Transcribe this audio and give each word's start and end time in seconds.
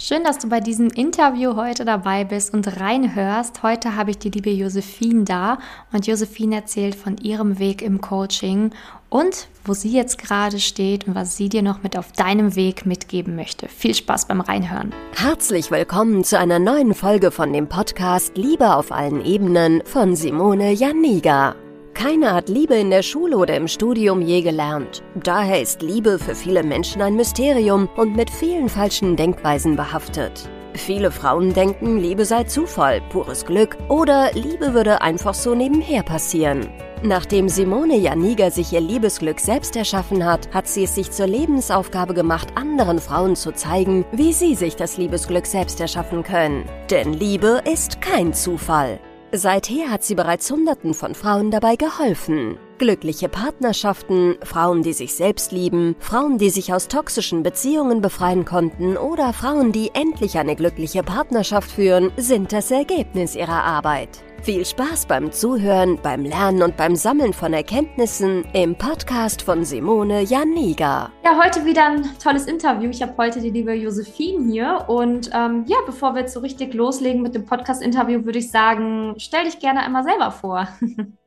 Schön, 0.00 0.22
dass 0.22 0.38
du 0.38 0.48
bei 0.48 0.60
diesem 0.60 0.90
Interview 0.90 1.56
heute 1.56 1.84
dabei 1.84 2.22
bist 2.22 2.54
und 2.54 2.80
reinhörst. 2.80 3.64
Heute 3.64 3.96
habe 3.96 4.12
ich 4.12 4.18
die 4.18 4.30
liebe 4.30 4.48
Josephine 4.48 5.24
da 5.24 5.58
und 5.92 6.06
Josephine 6.06 6.54
erzählt 6.54 6.94
von 6.94 7.16
ihrem 7.16 7.58
Weg 7.58 7.82
im 7.82 8.00
Coaching 8.00 8.70
und 9.08 9.48
wo 9.64 9.74
sie 9.74 9.90
jetzt 9.90 10.18
gerade 10.18 10.60
steht 10.60 11.08
und 11.08 11.16
was 11.16 11.36
sie 11.36 11.48
dir 11.48 11.62
noch 11.62 11.82
mit 11.82 11.98
auf 11.98 12.12
deinem 12.12 12.54
Weg 12.54 12.86
mitgeben 12.86 13.34
möchte. 13.34 13.66
Viel 13.66 13.92
Spaß 13.92 14.28
beim 14.28 14.40
Reinhören. 14.40 14.94
Herzlich 15.16 15.72
willkommen 15.72 16.22
zu 16.22 16.38
einer 16.38 16.60
neuen 16.60 16.94
Folge 16.94 17.32
von 17.32 17.52
dem 17.52 17.68
Podcast 17.68 18.36
Liebe 18.36 18.76
auf 18.76 18.92
allen 18.92 19.24
Ebenen 19.24 19.82
von 19.84 20.14
Simone 20.14 20.70
Janiga. 20.74 21.56
Keiner 21.98 22.32
hat 22.32 22.48
Liebe 22.48 22.76
in 22.76 22.90
der 22.90 23.02
Schule 23.02 23.36
oder 23.36 23.56
im 23.56 23.66
Studium 23.66 24.22
je 24.22 24.40
gelernt. 24.40 25.02
Daher 25.16 25.60
ist 25.60 25.82
Liebe 25.82 26.20
für 26.20 26.36
viele 26.36 26.62
Menschen 26.62 27.02
ein 27.02 27.16
Mysterium 27.16 27.88
und 27.96 28.14
mit 28.14 28.30
vielen 28.30 28.68
falschen 28.68 29.16
Denkweisen 29.16 29.74
behaftet. 29.74 30.48
Viele 30.74 31.10
Frauen 31.10 31.52
denken, 31.52 31.98
Liebe 31.98 32.24
sei 32.24 32.44
Zufall, 32.44 33.00
pures 33.10 33.44
Glück 33.44 33.76
oder 33.88 34.30
Liebe 34.34 34.74
würde 34.74 35.02
einfach 35.02 35.34
so 35.34 35.56
nebenher 35.56 36.04
passieren. 36.04 36.68
Nachdem 37.02 37.48
Simone 37.48 37.96
Janiga 37.96 38.52
sich 38.52 38.72
ihr 38.72 38.80
Liebesglück 38.80 39.40
selbst 39.40 39.74
erschaffen 39.74 40.24
hat, 40.24 40.54
hat 40.54 40.68
sie 40.68 40.84
es 40.84 40.94
sich 40.94 41.10
zur 41.10 41.26
Lebensaufgabe 41.26 42.14
gemacht, 42.14 42.50
anderen 42.54 43.00
Frauen 43.00 43.34
zu 43.34 43.50
zeigen, 43.50 44.04
wie 44.12 44.32
sie 44.32 44.54
sich 44.54 44.76
das 44.76 44.98
Liebesglück 44.98 45.46
selbst 45.46 45.80
erschaffen 45.80 46.22
können. 46.22 46.64
Denn 46.92 47.12
Liebe 47.12 47.60
ist 47.64 48.00
kein 48.00 48.34
Zufall. 48.34 49.00
Seither 49.32 49.90
hat 49.90 50.04
sie 50.04 50.14
bereits 50.14 50.50
Hunderten 50.50 50.94
von 50.94 51.14
Frauen 51.14 51.50
dabei 51.50 51.76
geholfen. 51.76 52.56
Glückliche 52.78 53.28
Partnerschaften, 53.28 54.36
Frauen, 54.42 54.82
die 54.82 54.94
sich 54.94 55.14
selbst 55.14 55.52
lieben, 55.52 55.96
Frauen, 55.98 56.38
die 56.38 56.48
sich 56.48 56.72
aus 56.72 56.88
toxischen 56.88 57.42
Beziehungen 57.42 58.00
befreien 58.00 58.46
konnten 58.46 58.96
oder 58.96 59.34
Frauen, 59.34 59.72
die 59.72 59.90
endlich 59.92 60.38
eine 60.38 60.56
glückliche 60.56 61.02
Partnerschaft 61.02 61.70
führen, 61.70 62.10
sind 62.16 62.52
das 62.52 62.70
Ergebnis 62.70 63.34
ihrer 63.34 63.64
Arbeit. 63.64 64.22
Viel 64.42 64.64
Spaß 64.64 65.06
beim 65.06 65.32
Zuhören, 65.32 66.00
beim 66.00 66.24
Lernen 66.24 66.62
und 66.62 66.76
beim 66.76 66.96
Sammeln 66.96 67.32
von 67.32 67.52
Erkenntnissen 67.52 68.44
im 68.54 68.76
Podcast 68.76 69.42
von 69.42 69.64
Simone 69.64 70.22
Janiga. 70.22 71.12
Ja, 71.24 71.42
heute 71.42 71.64
wieder 71.64 71.86
ein 71.86 72.18
tolles 72.18 72.46
Interview. 72.46 72.88
Ich 72.88 73.02
habe 73.02 73.14
heute 73.18 73.40
die 73.40 73.50
liebe 73.50 73.74
Josephine 73.74 74.50
hier. 74.50 74.84
Und 74.88 75.30
ähm, 75.34 75.64
ja, 75.66 75.76
bevor 75.84 76.14
wir 76.14 76.22
jetzt 76.22 76.32
so 76.32 76.40
richtig 76.40 76.72
loslegen 76.72 77.20
mit 77.20 77.34
dem 77.34 77.44
Podcast-Interview, 77.44 78.24
würde 78.24 78.38
ich 78.38 78.50
sagen, 78.50 79.14
stell 79.18 79.44
dich 79.44 79.58
gerne 79.58 79.80
einmal 79.80 80.04
selber 80.04 80.30
vor. 80.30 80.68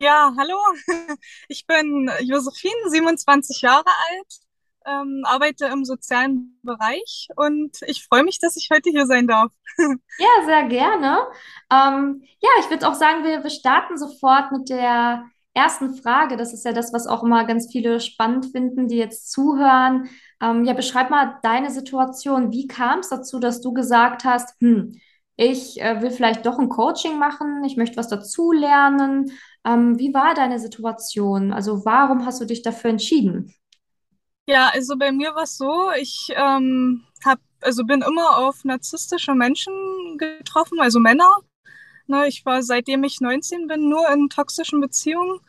Ja, 0.00 0.34
hallo. 0.36 0.58
Ich 1.48 1.66
bin 1.66 2.10
Josephine, 2.20 2.90
27 2.90 3.62
Jahre 3.62 3.86
alt, 3.86 4.43
ähm, 4.86 5.22
arbeite 5.24 5.66
im 5.66 5.84
sozialen 5.84 6.58
Bereich 6.62 7.28
und 7.36 7.78
ich 7.86 8.04
freue 8.04 8.24
mich, 8.24 8.38
dass 8.38 8.56
ich 8.56 8.68
heute 8.72 8.90
hier 8.90 9.06
sein 9.06 9.26
darf. 9.26 9.52
Ja, 10.18 10.28
sehr 10.44 10.64
gerne. 10.68 11.18
Ähm, 11.72 12.22
ja, 12.40 12.48
ich 12.60 12.70
würde 12.70 12.88
auch 12.88 12.94
sagen, 12.94 13.24
wir, 13.24 13.42
wir 13.42 13.50
starten 13.50 13.98
sofort 13.98 14.52
mit 14.52 14.68
der 14.68 15.24
ersten 15.54 15.94
Frage. 15.94 16.36
Das 16.36 16.52
ist 16.52 16.64
ja 16.64 16.72
das, 16.72 16.92
was 16.92 17.06
auch 17.06 17.24
immer 17.24 17.44
ganz 17.44 17.70
viele 17.70 18.00
spannend 18.00 18.46
finden, 18.52 18.88
die 18.88 18.96
jetzt 18.96 19.32
zuhören. 19.32 20.08
Ähm, 20.40 20.64
ja, 20.64 20.74
beschreib 20.74 21.10
mal 21.10 21.38
deine 21.42 21.70
Situation. 21.70 22.52
Wie 22.52 22.66
kam 22.66 23.00
es 23.00 23.08
dazu, 23.08 23.40
dass 23.40 23.60
du 23.60 23.72
gesagt 23.72 24.24
hast, 24.24 24.54
hm, 24.60 24.92
ich 25.36 25.80
äh, 25.80 26.00
will 26.00 26.10
vielleicht 26.10 26.46
doch 26.46 26.58
ein 26.58 26.68
Coaching 26.68 27.18
machen, 27.18 27.64
ich 27.64 27.76
möchte 27.76 27.96
was 27.96 28.08
dazulernen. 28.08 29.32
Ähm, 29.64 29.98
wie 29.98 30.14
war 30.14 30.34
deine 30.34 30.58
Situation? 30.60 31.52
Also 31.52 31.84
warum 31.84 32.24
hast 32.26 32.40
du 32.40 32.44
dich 32.44 32.62
dafür 32.62 32.90
entschieden? 32.90 33.52
Ja, 34.46 34.68
also 34.74 34.96
bei 34.96 35.10
mir 35.10 35.34
war 35.34 35.44
es 35.44 35.56
so, 35.56 35.90
ich 35.98 36.28
ähm, 36.36 37.04
hab, 37.24 37.40
also 37.62 37.84
bin 37.84 38.02
immer 38.02 38.38
auf 38.38 38.64
narzisstische 38.64 39.34
Menschen 39.34 39.72
getroffen, 40.18 40.80
also 40.80 41.00
Männer. 41.00 41.30
Ne, 42.06 42.28
ich 42.28 42.44
war 42.44 42.62
seitdem 42.62 43.04
ich 43.04 43.20
19 43.20 43.66
bin 43.66 43.88
nur 43.88 44.08
in 44.10 44.28
toxischen 44.28 44.80
Beziehungen. 44.80 45.40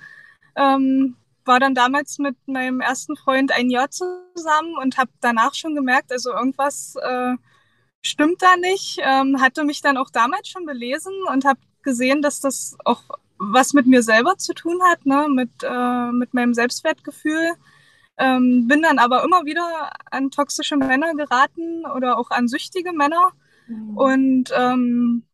Ähm, 0.55 1.17
war 1.45 1.59
dann 1.59 1.75
damals 1.75 2.19
mit 2.19 2.37
meinem 2.47 2.81
ersten 2.81 3.17
Freund 3.17 3.51
ein 3.51 3.69
Jahr 3.69 3.89
zusammen 3.91 4.77
und 4.81 4.97
habe 4.97 5.11
danach 5.21 5.53
schon 5.53 5.75
gemerkt, 5.75 6.11
also 6.11 6.31
irgendwas 6.33 6.95
äh, 6.95 7.35
stimmt 8.01 8.41
da 8.41 8.55
nicht. 8.57 8.99
Ähm, 9.03 9.41
hatte 9.41 9.65
mich 9.65 9.81
dann 9.81 9.97
auch 9.97 10.09
damals 10.11 10.47
schon 10.49 10.65
belesen 10.65 11.13
und 11.31 11.45
habe 11.45 11.59
gesehen, 11.83 12.21
dass 12.21 12.39
das 12.39 12.77
auch 12.85 13.03
was 13.37 13.73
mit 13.73 13.87
mir 13.87 14.01
selber 14.03 14.37
zu 14.37 14.53
tun 14.53 14.81
hat, 14.83 15.05
ne? 15.05 15.27
mit, 15.29 15.51
äh, 15.63 16.11
mit 16.13 16.33
meinem 16.33 16.53
Selbstwertgefühl. 16.53 17.53
Ähm, 18.17 18.67
bin 18.67 18.81
dann 18.81 18.99
aber 18.99 19.23
immer 19.23 19.45
wieder 19.45 19.91
an 20.09 20.31
toxische 20.31 20.77
Männer 20.77 21.13
geraten 21.15 21.85
oder 21.85 22.17
auch 22.17 22.31
an 22.31 22.47
süchtige 22.47 22.93
Männer. 22.93 23.33
Mhm. 23.67 23.97
Und 23.97 24.51
ähm, 24.55 25.27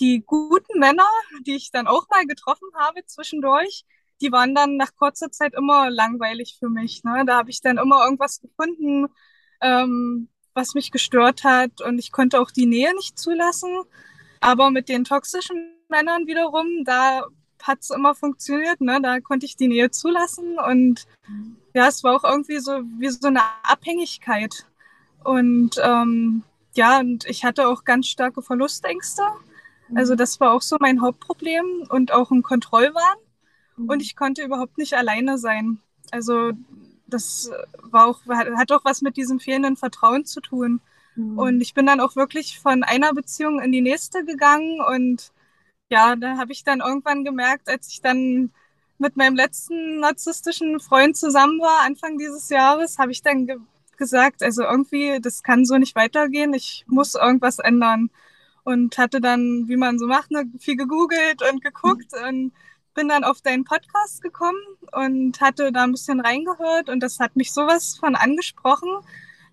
die 0.00 0.22
guten 0.24 0.78
Männer, 0.78 1.08
die 1.46 1.56
ich 1.56 1.70
dann 1.70 1.86
auch 1.86 2.08
mal 2.08 2.26
getroffen 2.26 2.68
habe 2.76 3.04
zwischendurch, 3.06 3.84
die 4.20 4.32
waren 4.32 4.54
dann 4.54 4.76
nach 4.76 4.94
kurzer 4.96 5.30
Zeit 5.30 5.54
immer 5.54 5.90
langweilig 5.90 6.56
für 6.58 6.68
mich. 6.68 7.04
Ne? 7.04 7.24
Da 7.26 7.38
habe 7.38 7.50
ich 7.50 7.60
dann 7.60 7.78
immer 7.78 8.04
irgendwas 8.04 8.40
gefunden, 8.40 9.06
ähm, 9.60 10.28
was 10.54 10.74
mich 10.74 10.90
gestört 10.92 11.42
hat 11.44 11.80
und 11.80 11.98
ich 11.98 12.12
konnte 12.12 12.40
auch 12.40 12.50
die 12.50 12.66
Nähe 12.66 12.94
nicht 12.94 13.18
zulassen. 13.18 13.82
Aber 14.40 14.70
mit 14.70 14.88
den 14.88 15.04
toxischen 15.04 15.74
Männern 15.88 16.26
wiederum, 16.26 16.84
da 16.84 17.26
hat 17.64 17.80
es 17.80 17.90
immer 17.90 18.14
funktioniert, 18.14 18.80
ne? 18.80 19.00
Da 19.02 19.20
konnte 19.20 19.46
ich 19.46 19.56
die 19.56 19.68
Nähe 19.68 19.90
zulassen 19.90 20.58
und 20.58 21.06
ja, 21.72 21.88
es 21.88 22.04
war 22.04 22.14
auch 22.14 22.24
irgendwie 22.24 22.58
so 22.58 22.82
wie 22.98 23.08
so 23.08 23.28
eine 23.28 23.40
Abhängigkeit. 23.62 24.66
Und 25.24 25.80
ähm, 25.82 26.42
ja, 26.74 27.00
und 27.00 27.24
ich 27.26 27.44
hatte 27.44 27.66
auch 27.68 27.84
ganz 27.84 28.06
starke 28.06 28.42
Verlustängste. 28.42 29.22
Also 29.94 30.12
mhm. 30.12 30.18
das 30.18 30.38
war 30.40 30.52
auch 30.52 30.62
so 30.62 30.76
mein 30.78 31.00
Hauptproblem 31.00 31.86
und 31.88 32.12
auch 32.12 32.30
ein 32.30 32.42
Kontrollwahn. 32.42 33.16
Mhm. 33.76 33.88
Und 33.88 34.02
ich 34.02 34.14
konnte 34.14 34.44
überhaupt 34.44 34.76
nicht 34.76 34.94
alleine 34.94 35.38
sein. 35.38 35.78
Also 36.10 36.52
das 37.06 37.50
war 37.80 38.06
auch, 38.06 38.20
hat 38.28 38.72
auch 38.72 38.84
was 38.84 39.00
mit 39.00 39.16
diesem 39.16 39.40
fehlenden 39.40 39.76
Vertrauen 39.76 40.26
zu 40.26 40.40
tun. 40.40 40.80
Mhm. 41.16 41.38
Und 41.38 41.60
ich 41.62 41.72
bin 41.72 41.86
dann 41.86 42.00
auch 42.00 42.14
wirklich 42.14 42.60
von 42.60 42.82
einer 42.82 43.14
Beziehung 43.14 43.60
in 43.60 43.72
die 43.72 43.82
nächste 43.82 44.24
gegangen 44.24 44.80
und 44.80 45.32
ja, 45.94 46.16
da 46.16 46.38
habe 46.38 46.50
ich 46.50 46.64
dann 46.64 46.80
irgendwann 46.80 47.24
gemerkt, 47.24 47.68
als 47.68 47.88
ich 47.88 48.00
dann 48.02 48.50
mit 48.98 49.16
meinem 49.16 49.36
letzten 49.36 50.00
narzisstischen 50.00 50.80
Freund 50.80 51.16
zusammen 51.16 51.60
war, 51.60 51.86
Anfang 51.86 52.18
dieses 52.18 52.48
Jahres, 52.48 52.98
habe 52.98 53.12
ich 53.12 53.22
dann 53.22 53.46
ge 53.46 53.58
gesagt, 53.96 54.42
also 54.42 54.64
irgendwie, 54.64 55.20
das 55.20 55.44
kann 55.44 55.64
so 55.64 55.78
nicht 55.78 55.94
weitergehen, 55.94 56.52
ich 56.52 56.84
muss 56.88 57.14
irgendwas 57.14 57.60
ändern. 57.60 58.10
Und 58.64 58.98
hatte 58.98 59.20
dann, 59.20 59.68
wie 59.68 59.76
man 59.76 60.00
so 60.00 60.06
macht, 60.08 60.32
ne, 60.32 60.46
viel 60.58 60.76
gegoogelt 60.76 61.42
und 61.48 61.62
geguckt 61.62 62.10
mhm. 62.12 62.28
und 62.28 62.52
bin 62.94 63.08
dann 63.08 63.22
auf 63.22 63.40
deinen 63.40 63.64
Podcast 63.64 64.20
gekommen 64.20 64.58
und 64.90 65.40
hatte 65.40 65.70
da 65.70 65.84
ein 65.84 65.92
bisschen 65.92 66.20
reingehört 66.20 66.88
und 66.88 67.00
das 67.00 67.20
hat 67.20 67.36
mich 67.36 67.52
sowas 67.52 67.96
von 68.00 68.16
angesprochen, 68.16 68.90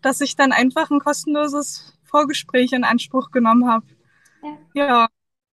dass 0.02 0.22
ich 0.22 0.36
dann 0.36 0.52
einfach 0.54 0.90
ein 0.90 1.00
kostenloses 1.00 1.94
Vorgespräch 2.04 2.72
in 2.72 2.84
Anspruch 2.84 3.30
genommen 3.32 3.68
habe. 3.68 3.86
Ja. 4.74 4.86
ja. 4.88 5.08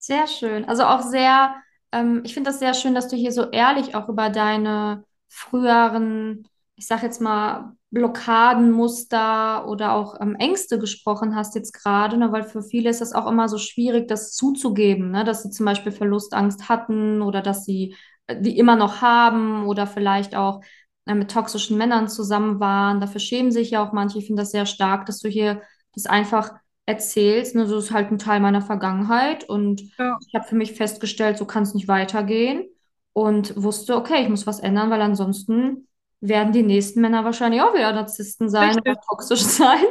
Sehr 0.06 0.28
schön. 0.28 0.64
Also 0.66 0.84
auch 0.84 1.02
sehr, 1.02 1.56
ähm, 1.90 2.22
ich 2.24 2.32
finde 2.34 2.50
das 2.50 2.60
sehr 2.60 2.74
schön, 2.74 2.94
dass 2.94 3.08
du 3.08 3.16
hier 3.16 3.32
so 3.32 3.50
ehrlich 3.50 3.96
auch 3.96 4.08
über 4.08 4.30
deine 4.30 5.02
früheren, 5.28 6.46
ich 6.76 6.86
sag 6.86 7.02
jetzt 7.02 7.20
mal, 7.20 7.72
Blockadenmuster 7.90 9.66
oder 9.66 9.94
auch 9.94 10.20
ähm, 10.20 10.36
Ängste 10.36 10.78
gesprochen 10.78 11.34
hast 11.34 11.56
jetzt 11.56 11.72
gerade, 11.72 12.16
ne? 12.18 12.30
weil 12.30 12.44
für 12.44 12.62
viele 12.62 12.88
ist 12.90 13.00
das 13.00 13.14
auch 13.14 13.26
immer 13.26 13.48
so 13.48 13.58
schwierig, 13.58 14.06
das 14.06 14.32
zuzugeben, 14.32 15.10
ne? 15.10 15.24
dass 15.24 15.42
sie 15.42 15.50
zum 15.50 15.66
Beispiel 15.66 15.90
Verlustangst 15.92 16.68
hatten 16.68 17.20
oder 17.20 17.42
dass 17.42 17.64
sie 17.64 17.96
äh, 18.28 18.40
die 18.40 18.58
immer 18.58 18.76
noch 18.76 19.00
haben 19.02 19.66
oder 19.66 19.88
vielleicht 19.88 20.36
auch 20.36 20.60
äh, 21.06 21.14
mit 21.14 21.32
toxischen 21.32 21.78
Männern 21.78 22.08
zusammen 22.08 22.60
waren. 22.60 23.00
Dafür 23.00 23.20
schämen 23.20 23.50
sich 23.50 23.70
ja 23.72 23.84
auch 23.84 23.92
manche. 23.92 24.18
Ich 24.18 24.26
finde 24.26 24.42
das 24.42 24.52
sehr 24.52 24.66
stark, 24.66 25.06
dass 25.06 25.18
du 25.18 25.28
hier 25.28 25.62
das 25.94 26.06
einfach 26.06 26.52
erzählst. 26.86 27.54
Ne, 27.54 27.66
so 27.66 27.78
ist 27.78 27.90
halt 27.90 28.10
ein 28.10 28.18
Teil 28.18 28.40
meiner 28.40 28.62
Vergangenheit 28.62 29.44
und 29.44 29.82
ja. 29.98 30.18
ich 30.26 30.34
habe 30.34 30.46
für 30.46 30.54
mich 30.54 30.72
festgestellt, 30.72 31.36
so 31.36 31.44
kann 31.44 31.64
es 31.64 31.74
nicht 31.74 31.88
weitergehen 31.88 32.66
und 33.12 33.60
wusste, 33.60 33.96
okay, 33.96 34.22
ich 34.22 34.28
muss 34.28 34.46
was 34.46 34.60
ändern, 34.60 34.90
weil 34.90 35.02
ansonsten 35.02 35.88
werden 36.20 36.52
die 36.52 36.62
nächsten 36.62 37.00
Männer 37.00 37.24
wahrscheinlich 37.24 37.60
auch 37.60 37.74
wieder 37.74 37.92
Narzissten 37.92 38.48
sein 38.48 38.74
Richtig. 38.74 38.92
oder 38.92 39.00
toxisch 39.00 39.40
sein 39.42 39.84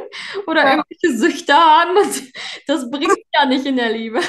oder 0.46 0.64
ja. 0.64 0.70
irgendwelche 0.70 1.18
Süchte 1.18 1.52
haben 1.52 1.96
und 1.96 2.32
das 2.66 2.90
bringt 2.90 3.18
ja 3.34 3.46
nicht 3.46 3.66
in 3.66 3.76
der 3.76 3.92
Liebe. 3.92 4.20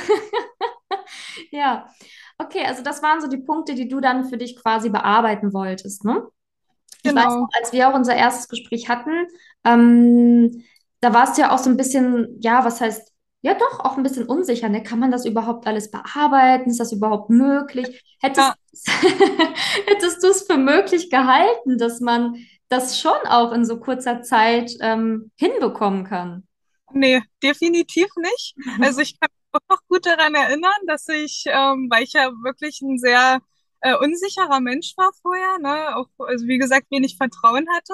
ja, 1.51 1.87
okay, 2.37 2.65
also 2.65 2.83
das 2.83 3.01
waren 3.01 3.21
so 3.21 3.27
die 3.27 3.37
Punkte, 3.37 3.75
die 3.75 3.87
du 3.87 3.99
dann 3.99 4.25
für 4.25 4.37
dich 4.37 4.55
quasi 4.61 4.89
bearbeiten 4.89 5.53
wolltest, 5.53 6.03
ne? 6.03 6.23
Ich 7.03 7.11
genau. 7.11 7.25
weiß 7.25 7.35
noch, 7.35 7.49
als 7.59 7.73
wir 7.73 7.89
auch 7.89 7.93
unser 7.93 8.15
erstes 8.15 8.47
Gespräch 8.49 8.89
hatten, 8.89 9.27
ähm, 9.63 10.63
da 10.99 11.13
warst 11.13 11.37
du 11.37 11.41
ja 11.41 11.51
auch 11.53 11.59
so 11.59 11.69
ein 11.69 11.77
bisschen, 11.77 12.37
ja, 12.39 12.65
was 12.65 12.81
heißt, 12.81 13.13
ja 13.41 13.53
doch, 13.53 13.79
auch 13.81 13.97
ein 13.97 14.03
bisschen 14.03 14.25
unsicher, 14.25 14.67
ne? 14.69 14.83
Kann 14.83 14.99
man 14.99 15.11
das 15.11 15.25
überhaupt 15.25 15.67
alles 15.67 15.91
bearbeiten? 15.91 16.69
Ist 16.69 16.79
das 16.79 16.91
überhaupt 16.91 17.29
möglich? 17.29 18.03
Hättest, 18.19 18.47
ja. 18.47 18.93
hättest 19.87 20.23
du 20.23 20.27
es 20.27 20.43
für 20.43 20.57
möglich 20.57 21.09
gehalten, 21.09 21.77
dass 21.77 21.99
man 21.99 22.35
das 22.69 22.99
schon 22.99 23.17
auch 23.25 23.51
in 23.53 23.63
so 23.63 23.79
kurzer 23.79 24.21
Zeit 24.21 24.71
ähm, 24.81 25.31
hinbekommen 25.35 26.03
kann? 26.03 26.47
Nee, 26.91 27.21
definitiv 27.43 28.07
nicht. 28.17 28.55
Also 28.81 29.01
ich 29.01 29.19
kann 29.19 29.29
mich 29.53 29.61
auch 29.69 29.81
gut 29.87 30.05
daran 30.05 30.35
erinnern, 30.35 30.71
dass 30.87 31.07
ich, 31.07 31.43
ähm, 31.47 31.87
weil 31.89 32.03
ich 32.03 32.13
ja 32.13 32.31
wirklich 32.43 32.81
ein 32.81 32.97
sehr 32.97 33.39
äh, 33.81 33.95
unsicherer 33.95 34.59
Mensch 34.59 34.93
war 34.97 35.11
vorher, 35.21 35.59
ne, 35.59 35.95
auch, 35.95 36.07
also 36.17 36.47
wie 36.47 36.57
gesagt, 36.57 36.87
wenig 36.89 37.17
Vertrauen 37.17 37.67
hatte. 37.75 37.93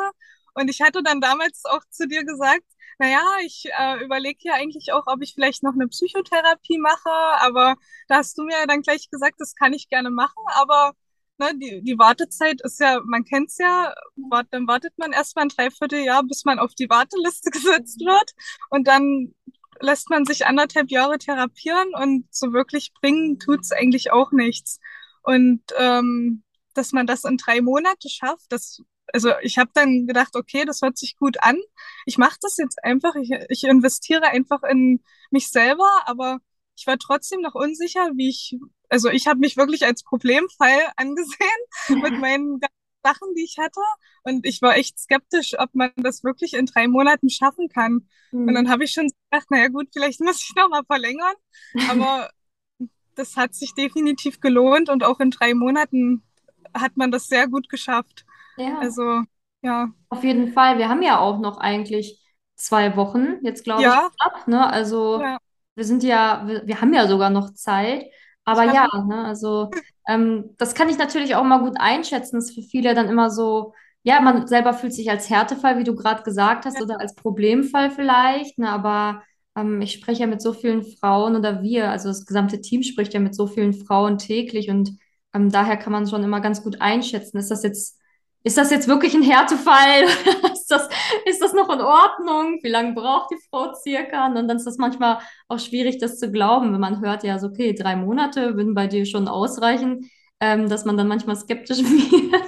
Und 0.56 0.70
ich 0.70 0.82
hatte 0.82 1.02
dann 1.04 1.22
damals 1.22 1.64
auch 1.66 1.82
zu 1.90 2.08
dir 2.08 2.24
gesagt, 2.24 2.64
naja, 3.04 3.22
ich 3.46 3.66
äh, 3.78 4.02
überlege 4.02 4.40
ja 4.44 4.54
eigentlich 4.54 4.94
auch, 4.94 5.04
ob 5.08 5.22
ich 5.22 5.34
vielleicht 5.34 5.62
noch 5.62 5.74
eine 5.74 5.90
Psychotherapie 5.90 6.78
mache, 6.78 7.10
aber 7.42 7.76
da 8.08 8.16
hast 8.16 8.38
du 8.38 8.44
mir 8.44 8.66
dann 8.66 8.82
gleich 8.82 9.10
gesagt, 9.10 9.36
das 9.40 9.56
kann 9.56 9.74
ich 9.74 9.90
gerne 9.90 10.10
machen, 10.10 10.42
aber 10.54 10.94
ne, 11.38 11.52
die, 11.56 11.82
die 11.84 12.00
Wartezeit 12.00 12.62
ist 12.62 12.80
ja, 12.80 13.02
man 13.04 13.26
kennt's 13.26 13.58
ja, 13.58 13.94
wart, 14.16 14.48
dann 14.52 14.68
wartet 14.68 14.94
man 14.98 15.12
erstmal 15.12 15.46
ein 15.46 15.50
Dreivierteljahr, 15.50 16.24
bis 16.24 16.46
man 16.46 16.60
auf 16.60 16.76
die 16.76 16.90
Warteliste 16.90 17.50
gesetzt 17.52 18.00
wird 18.00 18.32
und 18.70 18.88
dann 18.88 19.36
lässt 19.82 20.10
man 20.10 20.24
sich 20.24 20.46
anderthalb 20.46 20.90
Jahre 20.90 21.18
therapieren 21.18 21.94
und 21.96 22.34
so 22.34 22.54
wirklich 22.54 22.94
bringen 23.02 23.38
tut's 23.38 23.74
eigentlich 23.74 24.14
auch 24.14 24.32
nichts. 24.32 24.80
Und 25.24 25.62
ähm, 25.78 26.44
dass 26.74 26.94
man 26.94 27.06
das 27.06 27.26
in 27.26 27.36
drei 27.36 27.60
Monate 27.60 28.08
schafft, 28.08 28.46
das 28.50 28.82
also 29.12 29.32
ich 29.42 29.58
habe 29.58 29.72
dann 29.74 30.08
gedacht, 30.08 30.36
okay, 30.36 30.66
das 30.66 30.82
hört 30.82 30.98
sich 30.98 31.18
gut 31.18 31.42
an. 31.42 31.58
Ich 32.06 32.18
mache 32.18 32.38
das 32.42 32.58
jetzt 32.58 32.84
einfach. 32.84 33.16
Ich, 33.16 33.32
ich 33.50 33.64
investiere 33.66 34.28
einfach 34.28 34.64
in 34.64 35.04
mich 35.30 35.50
selber, 35.50 35.90
aber 36.06 36.40
ich 36.76 36.88
war 36.88 36.98
trotzdem 36.98 37.42
noch 37.42 37.56
unsicher, 37.56 38.12
wie 38.16 38.30
ich, 38.30 38.58
also 38.90 39.10
ich 39.10 39.28
habe 39.28 39.40
mich 39.40 39.58
wirklich 39.58 39.86
als 39.86 40.04
Problemfall 40.04 40.80
angesehen 40.98 41.62
mit 42.02 42.20
meinen 42.20 42.60
Sachen, 43.04 43.36
die 43.36 43.44
ich 43.44 43.58
hatte. 43.60 43.82
Und 44.24 44.46
ich 44.46 44.62
war 44.62 44.78
echt 44.78 44.98
skeptisch, 44.98 45.60
ob 45.60 45.76
man 45.76 45.92
das 45.98 46.24
wirklich 46.24 46.54
in 46.54 46.66
drei 46.66 46.88
Monaten 46.88 47.30
schaffen 47.30 47.68
kann. 47.68 48.08
Mhm. 48.32 48.48
Und 48.48 48.54
dann 48.54 48.70
habe 48.70 48.86
ich 48.86 48.92
schon 48.92 49.10
gedacht, 49.30 49.52
naja 49.52 49.68
gut, 49.68 49.90
vielleicht 49.92 50.22
muss 50.22 50.42
ich 50.42 50.56
noch 50.56 50.70
mal 50.70 50.84
verlängern. 50.86 51.36
Aber 51.90 52.30
das 53.16 53.36
hat 53.36 53.54
sich 53.54 53.74
definitiv 53.74 54.40
gelohnt 54.40 54.90
und 54.90 55.04
auch 55.04 55.20
in 55.20 55.32
drei 55.32 55.54
Monaten 55.54 56.24
hat 56.74 56.98
man 56.98 57.12
das 57.12 57.28
sehr 57.28 57.48
gut 57.48 57.70
geschafft. 57.70 58.26
Ja. 58.56 58.80
Also, 58.80 59.24
ja. 59.62 59.94
Auf 60.10 60.24
jeden 60.24 60.54
Fall. 60.54 60.78
Wir 60.78 60.90
haben 60.90 61.02
ja 61.02 61.20
auch 61.20 61.40
noch 61.40 61.58
eigentlich 61.58 62.22
zwei 62.56 62.96
Wochen, 62.96 63.38
jetzt 63.44 63.64
glaube 63.64 63.82
Ja, 63.82 63.90
ich, 63.90 64.12
ab, 64.20 64.48
ne? 64.48 64.68
Also 64.72 65.24
ja, 65.24 65.38
wir 65.76 65.86
sind 65.86 66.04
ja, 66.04 66.44
wir, 66.48 66.68
wir 66.68 66.82
haben 66.82 66.94
ja 66.94 67.08
sogar 67.08 67.30
noch 67.30 67.54
Zeit. 67.54 68.06
Aber 68.46 68.64
ja, 68.66 68.88
ne, 69.08 69.26
also 69.26 69.72
ähm, 70.08 70.54
das 70.58 70.76
kann 70.76 70.90
ich 70.90 70.98
natürlich 70.98 71.36
auch 71.36 71.44
mal 71.44 71.60
gut 71.60 71.76
einschätzen. 71.80 72.36
Das 72.38 72.50
ist 72.50 72.56
für 72.56 72.62
viele 72.62 72.94
dann 72.94 73.10
immer 73.10 73.30
so, 73.32 73.74
ja, 74.04 74.20
man 74.22 74.48
selber 74.48 74.74
fühlt 74.74 74.94
sich 74.94 75.10
als 75.10 75.30
Härtefall, 75.30 75.80
wie 75.80 75.84
du 75.86 75.96
gerade 75.96 76.24
gesagt 76.24 76.66
hast, 76.66 76.76
ja, 76.76 76.82
oder 76.82 77.00
als 77.00 77.16
Problemfall 77.16 77.90
vielleicht, 77.90 78.60
ne, 78.60 78.70
aber 78.70 79.24
ähm, 79.56 79.82
ich 79.82 79.94
spreche 79.94 80.22
ja 80.22 80.28
mit 80.28 80.42
so 80.42 80.54
vielen 80.54 80.84
Frauen 80.84 81.36
oder 81.38 81.62
wir, 81.64 81.90
also 81.90 82.10
das 82.10 82.26
gesamte 82.26 82.60
Team 82.62 82.84
spricht 82.84 83.14
ja 83.14 83.20
mit 83.22 83.34
so 83.36 83.48
vielen 83.48 83.74
Frauen 83.74 84.18
täglich 84.18 84.70
und 84.70 84.92
ähm, 85.34 85.50
daher 85.52 85.78
kann 85.78 85.94
man 85.94 86.08
schon 86.08 86.24
immer 86.24 86.42
ganz 86.42 86.64
gut 86.64 86.82
einschätzen. 86.82 87.38
Ist 87.38 87.50
das 87.52 87.64
jetzt 87.64 87.98
ist 88.44 88.58
das 88.58 88.72
jetzt 88.72 88.88
wirklich 88.88 89.14
ein 89.14 89.24
Härtefall? 89.24 90.04
ist 90.54 90.70
das, 90.70 90.90
ist 91.26 91.42
das 91.42 91.54
noch 91.54 91.74
in 91.74 91.82
Ordnung? 91.82 92.60
Wie 92.62 92.70
lange 92.70 92.94
braucht 92.94 93.32
die 93.32 93.42
Frau 93.50 93.74
circa? 93.74 94.28
Und 94.28 94.36
dann 94.36 94.50
ist 94.50 94.66
das 94.66 94.78
manchmal 94.78 95.20
auch 95.48 95.60
schwierig, 95.60 95.98
das 95.98 96.20
zu 96.20 96.32
glauben, 96.32 96.74
wenn 96.74 96.80
man 96.80 97.02
hört, 97.02 97.24
ja, 97.24 97.40
so, 97.40 97.48
okay, 97.48 97.74
drei 97.74 97.96
Monate 97.96 98.56
würden 98.56 98.76
bei 98.76 98.88
dir 98.88 99.06
schon 99.06 99.28
ausreichen, 99.28 100.10
ähm, 100.42 100.68
dass 100.68 100.84
man 100.84 100.98
dann 100.98 101.08
manchmal 101.08 101.38
skeptisch 101.38 101.78
wird. 101.84 102.44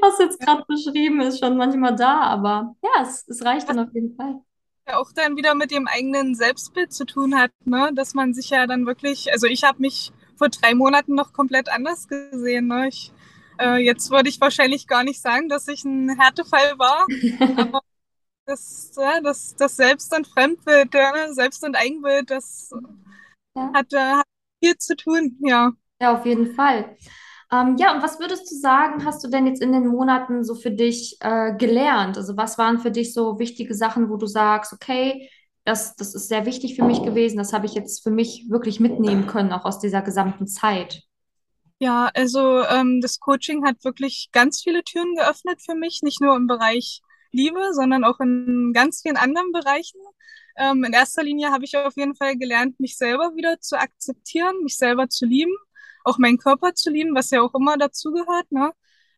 Was 0.00 0.18
jetzt 0.18 0.40
gerade 0.40 0.64
beschrieben 0.66 1.20
ist, 1.20 1.38
schon 1.38 1.56
manchmal 1.56 1.94
da, 1.94 2.22
aber 2.22 2.74
ja, 2.82 3.02
es, 3.02 3.26
es 3.28 3.44
reicht 3.44 3.68
dann 3.68 3.78
auf 3.78 3.94
jeden 3.94 4.16
Fall. 4.16 4.40
Ja, 4.88 4.98
auch 4.98 5.12
dann 5.12 5.36
wieder 5.36 5.54
mit 5.54 5.70
dem 5.70 5.86
eigenen 5.86 6.34
Selbstbild 6.34 6.92
zu 6.92 7.04
tun 7.06 7.36
hat, 7.36 7.50
ne? 7.64 7.90
Dass 7.94 8.14
man 8.14 8.34
sich 8.34 8.50
ja 8.50 8.66
dann 8.66 8.86
wirklich, 8.86 9.32
also 9.32 9.46
ich 9.46 9.64
habe 9.64 9.80
mich 9.80 10.12
vor 10.36 10.48
drei 10.48 10.74
Monaten 10.74 11.14
noch 11.14 11.32
komplett 11.32 11.68
anders 11.68 12.08
gesehen. 12.08 12.68
Ne? 12.68 12.88
Ich 12.88 13.12
Äh, 13.60 13.78
jetzt 13.78 14.10
würde 14.10 14.28
ich 14.28 14.40
wahrscheinlich 14.40 14.86
gar 14.86 15.04
nicht 15.04 15.20
sagen, 15.20 15.48
dass 15.48 15.68
ich 15.68 15.84
ein 15.84 16.18
Härtefall 16.18 16.78
war, 16.78 17.06
aber 17.56 17.80
das, 18.46 18.92
ja, 18.96 19.20
das, 19.22 19.56
das 19.56 19.76
Selbst- 19.76 20.14
und 20.16 20.26
Fremdbild, 20.26 20.94
ja, 20.94 21.32
Selbst- 21.32 21.64
und 21.64 21.76
Eigenbild, 21.76 22.30
das 22.30 22.70
Ja. 23.56 23.72
hat, 23.74 23.92
äh, 23.92 23.98
hat 23.98 24.26
viel 24.62 24.76
zu 24.78 24.96
tun, 24.96 25.36
ja. 25.40 25.72
Ja, 26.00 26.14
auf 26.18 26.26
jeden 26.26 26.54
Fall. 26.54 26.96
Ähm, 27.52 27.76
ja, 27.78 27.94
und 27.94 28.02
was 28.02 28.18
würdest 28.20 28.50
du 28.50 28.56
sagen, 28.56 29.04
hast 29.04 29.22
du 29.24 29.28
denn 29.28 29.46
jetzt 29.46 29.62
in 29.62 29.72
den 29.72 29.86
Monaten 29.86 30.44
so 30.44 30.54
für 30.54 30.70
dich 30.70 31.16
äh, 31.20 31.54
gelernt? 31.56 32.16
Also 32.18 32.36
was 32.36 32.58
waren 32.58 32.80
für 32.80 32.90
dich 32.90 33.14
so 33.14 33.38
wichtige 33.38 33.74
Sachen, 33.74 34.10
wo 34.10 34.16
du 34.16 34.26
sagst, 34.26 34.72
okay, 34.72 35.30
das, 35.64 35.96
das 35.96 36.14
ist 36.14 36.28
sehr 36.28 36.46
wichtig 36.46 36.76
für 36.76 36.84
mich 36.84 37.02
gewesen, 37.02 37.38
das 37.38 37.52
habe 37.52 37.66
ich 37.66 37.74
jetzt 37.74 38.02
für 38.02 38.10
mich 38.10 38.46
wirklich 38.50 38.80
mitnehmen 38.80 39.26
können, 39.26 39.52
auch 39.52 39.64
aus 39.64 39.78
dieser 39.80 40.02
gesamten 40.02 40.46
Zeit. 40.46 41.02
Ja, 41.78 42.10
also 42.14 42.62
ähm, 42.64 43.00
das 43.02 43.20
Coaching 43.20 43.64
hat 43.66 43.84
wirklich 43.84 44.30
ganz 44.32 44.62
viele 44.62 44.82
Türen 44.82 45.14
geöffnet 45.14 45.60
für 45.62 45.74
mich, 45.74 46.00
nicht 46.02 46.20
nur 46.22 46.34
im 46.34 46.46
Bereich 46.46 47.02
Liebe, 47.32 47.60
sondern 47.74 48.02
auch 48.04 48.18
in 48.20 48.72
ganz 48.74 49.02
vielen 49.02 49.18
anderen 49.18 49.52
Bereichen. 49.52 50.00
Ähm, 50.56 50.84
in 50.84 50.94
erster 50.94 51.22
Linie 51.22 51.50
habe 51.50 51.64
ich 51.64 51.76
auf 51.76 51.96
jeden 51.96 52.14
Fall 52.14 52.36
gelernt, 52.36 52.80
mich 52.80 52.96
selber 52.96 53.32
wieder 53.36 53.60
zu 53.60 53.78
akzeptieren, 53.78 54.54
mich 54.62 54.78
selber 54.78 55.08
zu 55.10 55.26
lieben, 55.26 55.52
auch 56.04 56.16
meinen 56.18 56.38
Körper 56.38 56.72
zu 56.74 56.90
lieben, 56.90 57.14
was 57.14 57.30
ja 57.30 57.42
auch 57.42 57.54
immer 57.54 57.76
dazugehört, 57.76 58.50
ne? 58.52 58.72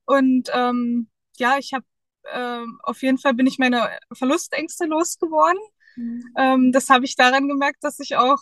Und 0.04 0.50
ähm, 0.52 1.08
ja, 1.38 1.58
ich 1.58 1.72
habe 1.74 1.84
ähm, 2.32 2.80
auf 2.82 3.02
jeden 3.02 3.18
Fall 3.18 3.34
bin 3.34 3.46
ich 3.46 3.58
meine 3.58 3.88
Verlustängste 4.12 4.86
losgeworden. 4.86 5.60
Mhm. 5.96 6.24
Ähm, 6.36 6.72
das 6.72 6.88
habe 6.90 7.04
ich 7.04 7.14
daran 7.14 7.46
gemerkt, 7.46 7.84
dass 7.84 8.00
ich 8.00 8.16
auch 8.16 8.38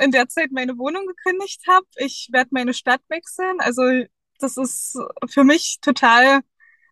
in 0.00 0.10
der 0.10 0.28
Zeit 0.28 0.50
meine 0.52 0.78
Wohnung 0.78 1.06
gekündigt 1.06 1.62
habe. 1.68 1.86
Ich 1.96 2.28
werde 2.32 2.50
meine 2.52 2.74
Stadt 2.74 3.00
wechseln. 3.08 3.60
Also 3.60 3.82
das 4.38 4.56
ist 4.56 4.98
für 5.28 5.44
mich 5.44 5.78
total 5.80 6.40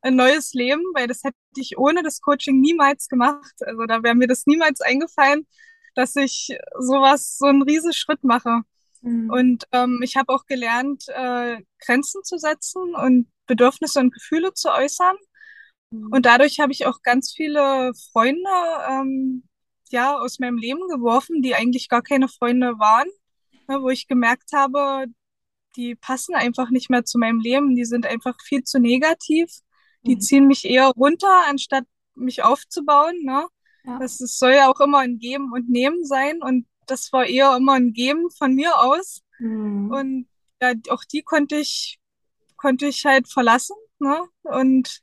ein 0.02 0.16
neues 0.16 0.52
Leben, 0.54 0.82
weil 0.94 1.06
das 1.06 1.22
hätte 1.24 1.36
ich 1.56 1.78
ohne 1.78 2.02
das 2.02 2.20
Coaching 2.20 2.60
niemals 2.60 3.08
gemacht. 3.08 3.54
Also 3.60 3.84
da 3.86 4.02
wäre 4.02 4.14
mir 4.14 4.26
das 4.28 4.46
niemals 4.46 4.80
eingefallen, 4.80 5.46
dass 5.94 6.16
ich 6.16 6.56
sowas, 6.78 7.36
so 7.38 7.46
einen 7.46 7.62
riesen 7.62 7.92
Schritt 7.92 8.24
mache. 8.24 8.62
Mhm. 9.02 9.30
Und 9.30 9.64
ähm, 9.72 10.00
ich 10.02 10.16
habe 10.16 10.32
auch 10.32 10.46
gelernt, 10.46 11.04
äh, 11.08 11.58
Grenzen 11.84 12.22
zu 12.24 12.38
setzen 12.38 12.94
und 12.94 13.28
Bedürfnisse 13.46 14.00
und 14.00 14.12
Gefühle 14.12 14.52
zu 14.54 14.70
äußern. 14.70 15.16
Und 15.90 16.10
Mhm. 16.12 16.22
dadurch 16.22 16.60
habe 16.60 16.72
ich 16.72 16.86
auch 16.86 17.02
ganz 17.02 17.32
viele 17.32 17.92
Freunde, 18.12 18.50
ähm, 18.90 19.44
ja, 19.90 20.16
aus 20.18 20.38
meinem 20.38 20.56
Leben 20.58 20.88
geworfen, 20.88 21.42
die 21.42 21.54
eigentlich 21.54 21.88
gar 21.88 22.02
keine 22.02 22.28
Freunde 22.28 22.78
waren, 22.78 23.08
ne, 23.68 23.82
wo 23.82 23.90
ich 23.90 24.08
gemerkt 24.08 24.52
habe, 24.52 25.06
die 25.76 25.94
passen 25.96 26.34
einfach 26.34 26.70
nicht 26.70 26.90
mehr 26.90 27.04
zu 27.04 27.18
meinem 27.18 27.40
Leben. 27.40 27.74
Die 27.74 27.84
sind 27.84 28.06
einfach 28.06 28.36
viel 28.42 28.62
zu 28.64 28.78
negativ. 28.78 29.50
Die 30.06 30.16
Mhm. 30.16 30.20
ziehen 30.20 30.46
mich 30.46 30.64
eher 30.64 30.88
runter, 30.88 31.44
anstatt 31.48 31.84
mich 32.14 32.42
aufzubauen, 32.44 33.16
ne? 33.24 33.46
Ja. 33.84 33.98
Das, 33.98 34.20
es 34.20 34.38
soll 34.38 34.52
ja 34.52 34.70
auch 34.70 34.80
immer 34.80 34.98
ein 35.00 35.18
Geben 35.18 35.52
und 35.52 35.68
Nehmen 35.68 36.04
sein. 36.04 36.42
Und 36.42 36.66
das 36.86 37.12
war 37.12 37.26
eher 37.26 37.56
immer 37.56 37.74
ein 37.74 37.92
Geben 37.92 38.30
von 38.30 38.54
mir 38.54 38.78
aus. 38.80 39.22
Mhm. 39.38 39.90
Und 39.90 40.28
ja, 40.62 40.72
auch 40.90 41.04
die 41.04 41.22
konnte 41.22 41.56
ich, 41.56 41.98
konnte 42.56 42.86
ich 42.86 43.04
halt 43.04 43.28
verlassen, 43.28 43.76
ne? 43.98 44.20
Und 44.42 45.00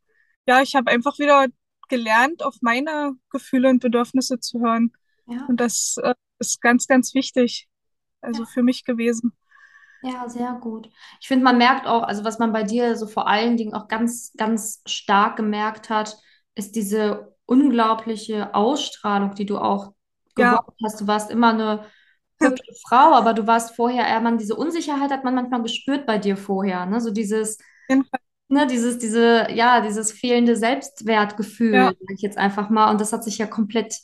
ja, 0.47 0.61
ich 0.61 0.75
habe 0.75 0.89
einfach 0.91 1.19
wieder 1.19 1.47
gelernt, 1.91 2.43
auf 2.43 2.55
meine 2.61 3.13
Gefühle 3.31 3.69
und 3.69 3.81
Bedürfnisse 3.81 4.39
zu 4.41 4.61
hören. 4.61 4.93
Ja. 5.25 5.47
Und 5.47 5.59
das 5.61 5.97
äh, 6.03 6.15
ist 6.39 6.61
ganz, 6.61 6.87
ganz 6.87 7.15
wichtig, 7.15 7.69
also 8.21 8.45
Ja. 8.45 8.47
für 8.47 8.63
mich 8.63 8.85
gewesen. 8.85 9.33
Ja, 10.03 10.27
sehr 10.29 10.53
gut. 10.53 10.89
Ich 11.19 11.27
finde, 11.27 11.43
man 11.43 11.57
merkt 11.59 11.85
auch, 11.85 12.01
also 12.03 12.23
was 12.23 12.39
man 12.39 12.51
bei 12.53 12.63
dir 12.63 12.95
so 12.97 13.05
vor 13.07 13.27
allen 13.27 13.55
Dingen 13.55 13.73
auch 13.75 13.87
ganz, 13.87 14.33
ganz 14.35 14.81
stark 14.87 15.37
gemerkt 15.37 15.89
hat, 15.91 16.17
ist 16.55 16.75
diese 16.75 17.35
unglaubliche 17.45 18.55
Ausstrahlung, 18.55 19.35
die 19.35 19.45
du 19.45 19.59
auch 19.59 19.93
Ja, 20.35 20.57
gewonnen 20.57 20.65
hast. 20.83 21.01
Du 21.01 21.07
warst 21.07 21.29
immer 21.29 21.49
eine 21.53 21.85
hübsche 22.39 22.63
Frau, 22.87 23.13
aber 23.13 23.33
du 23.35 23.45
warst 23.45 23.75
vorher 23.75 24.07
eher, 24.07 24.21
man, 24.21 24.39
diese 24.39 24.55
Unsicherheit 24.55 25.11
hat 25.11 25.23
man 25.23 25.35
manchmal 25.35 25.61
gespürt 25.61 26.07
bei 26.07 26.17
dir 26.17 26.35
vorher, 26.35 26.85
ne? 26.87 26.99
So 26.99 27.11
dieses. 27.11 27.59
Ne, 28.51 28.67
dieses, 28.67 28.97
diese, 28.97 29.47
ja, 29.51 29.81
dieses 29.81 30.11
fehlende 30.11 30.55
Selbstwertgefühl, 30.55 31.73
Ja, 31.73 31.85
sag 31.87 32.15
ich 32.15 32.21
jetzt 32.21 32.37
einfach 32.37 32.69
mal. 32.69 32.91
Und 32.91 33.01
das 33.01 33.13
hat 33.13 33.23
sich 33.23 33.37
ja 33.37 33.47
komplett 33.47 33.95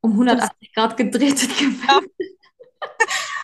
um 0.00 0.12
das, 0.26 0.50
180 0.50 0.74
Grad 0.74 0.96
gedreht. 0.96 1.48
ja, 1.88 2.00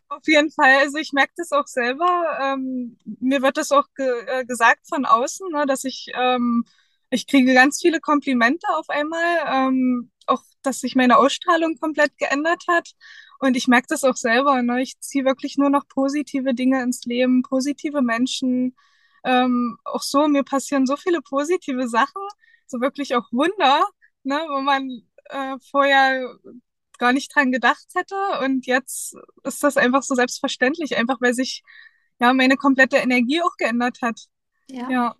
auf 0.08 0.26
jeden 0.26 0.50
Fall. 0.50 0.76
Also 0.80 0.98
ich 0.98 1.12
merke 1.12 1.32
das 1.36 1.52
auch 1.52 1.66
selber. 1.66 2.38
Ähm, 2.42 2.98
mir 3.20 3.42
wird 3.42 3.56
das 3.56 3.72
auch 3.72 3.86
ge 3.96 4.08
äh, 4.26 4.44
gesagt 4.44 4.86
von 4.88 5.06
außen, 5.06 5.50
ne, 5.50 5.66
dass 5.66 5.84
ich, 5.84 6.08
ähm, 6.14 6.64
ich 7.10 7.26
kriege 7.26 7.54
ganz 7.54 7.80
viele 7.80 8.00
Komplimente 8.00 8.66
auf 8.76 8.88
einmal. 8.90 9.38
Ähm, 9.46 10.10
auch, 10.26 10.42
dass 10.62 10.80
sich 10.80 10.94
meine 10.94 11.18
Ausstrahlung 11.18 11.76
komplett 11.78 12.16
geändert 12.18 12.64
hat. 12.68 12.90
Und 13.38 13.56
ich 13.56 13.68
merke 13.68 13.86
das 13.88 14.04
auch 14.04 14.16
selber. 14.16 14.62
Ne? 14.62 14.82
Ich 14.82 14.98
ziehe 15.00 15.24
wirklich 15.24 15.56
nur 15.56 15.70
noch 15.70 15.88
positive 15.88 16.54
Dinge 16.54 16.82
ins 16.82 17.04
Leben, 17.04 17.42
positive 17.42 18.02
Menschen. 18.02 18.76
Ähm, 19.24 19.78
auch 19.84 20.02
so, 20.02 20.28
mir 20.28 20.44
passieren 20.44 20.86
so 20.86 20.96
viele 20.96 21.20
positive 21.22 21.88
Sachen, 21.88 22.22
so 22.66 22.80
wirklich 22.80 23.14
auch 23.16 23.24
Wunder, 23.32 23.84
ne, 24.22 24.36
wo 24.50 24.60
man 24.60 24.88
äh, 25.30 25.56
vorher 25.70 26.34
gar 26.98 27.12
nicht 27.12 27.34
dran 27.34 27.52
gedacht 27.52 27.86
hätte. 27.94 28.14
Und 28.44 28.66
jetzt 28.66 29.16
ist 29.44 29.62
das 29.62 29.76
einfach 29.76 30.02
so 30.02 30.14
selbstverständlich, 30.14 30.96
einfach 30.96 31.20
weil 31.20 31.34
sich 31.34 31.62
ja 32.20 32.32
meine 32.34 32.56
komplette 32.56 32.96
Energie 32.98 33.42
auch 33.42 33.56
geändert 33.56 33.98
hat. 34.02 34.20
Ja, 34.68 34.88
Ja, 34.88 35.16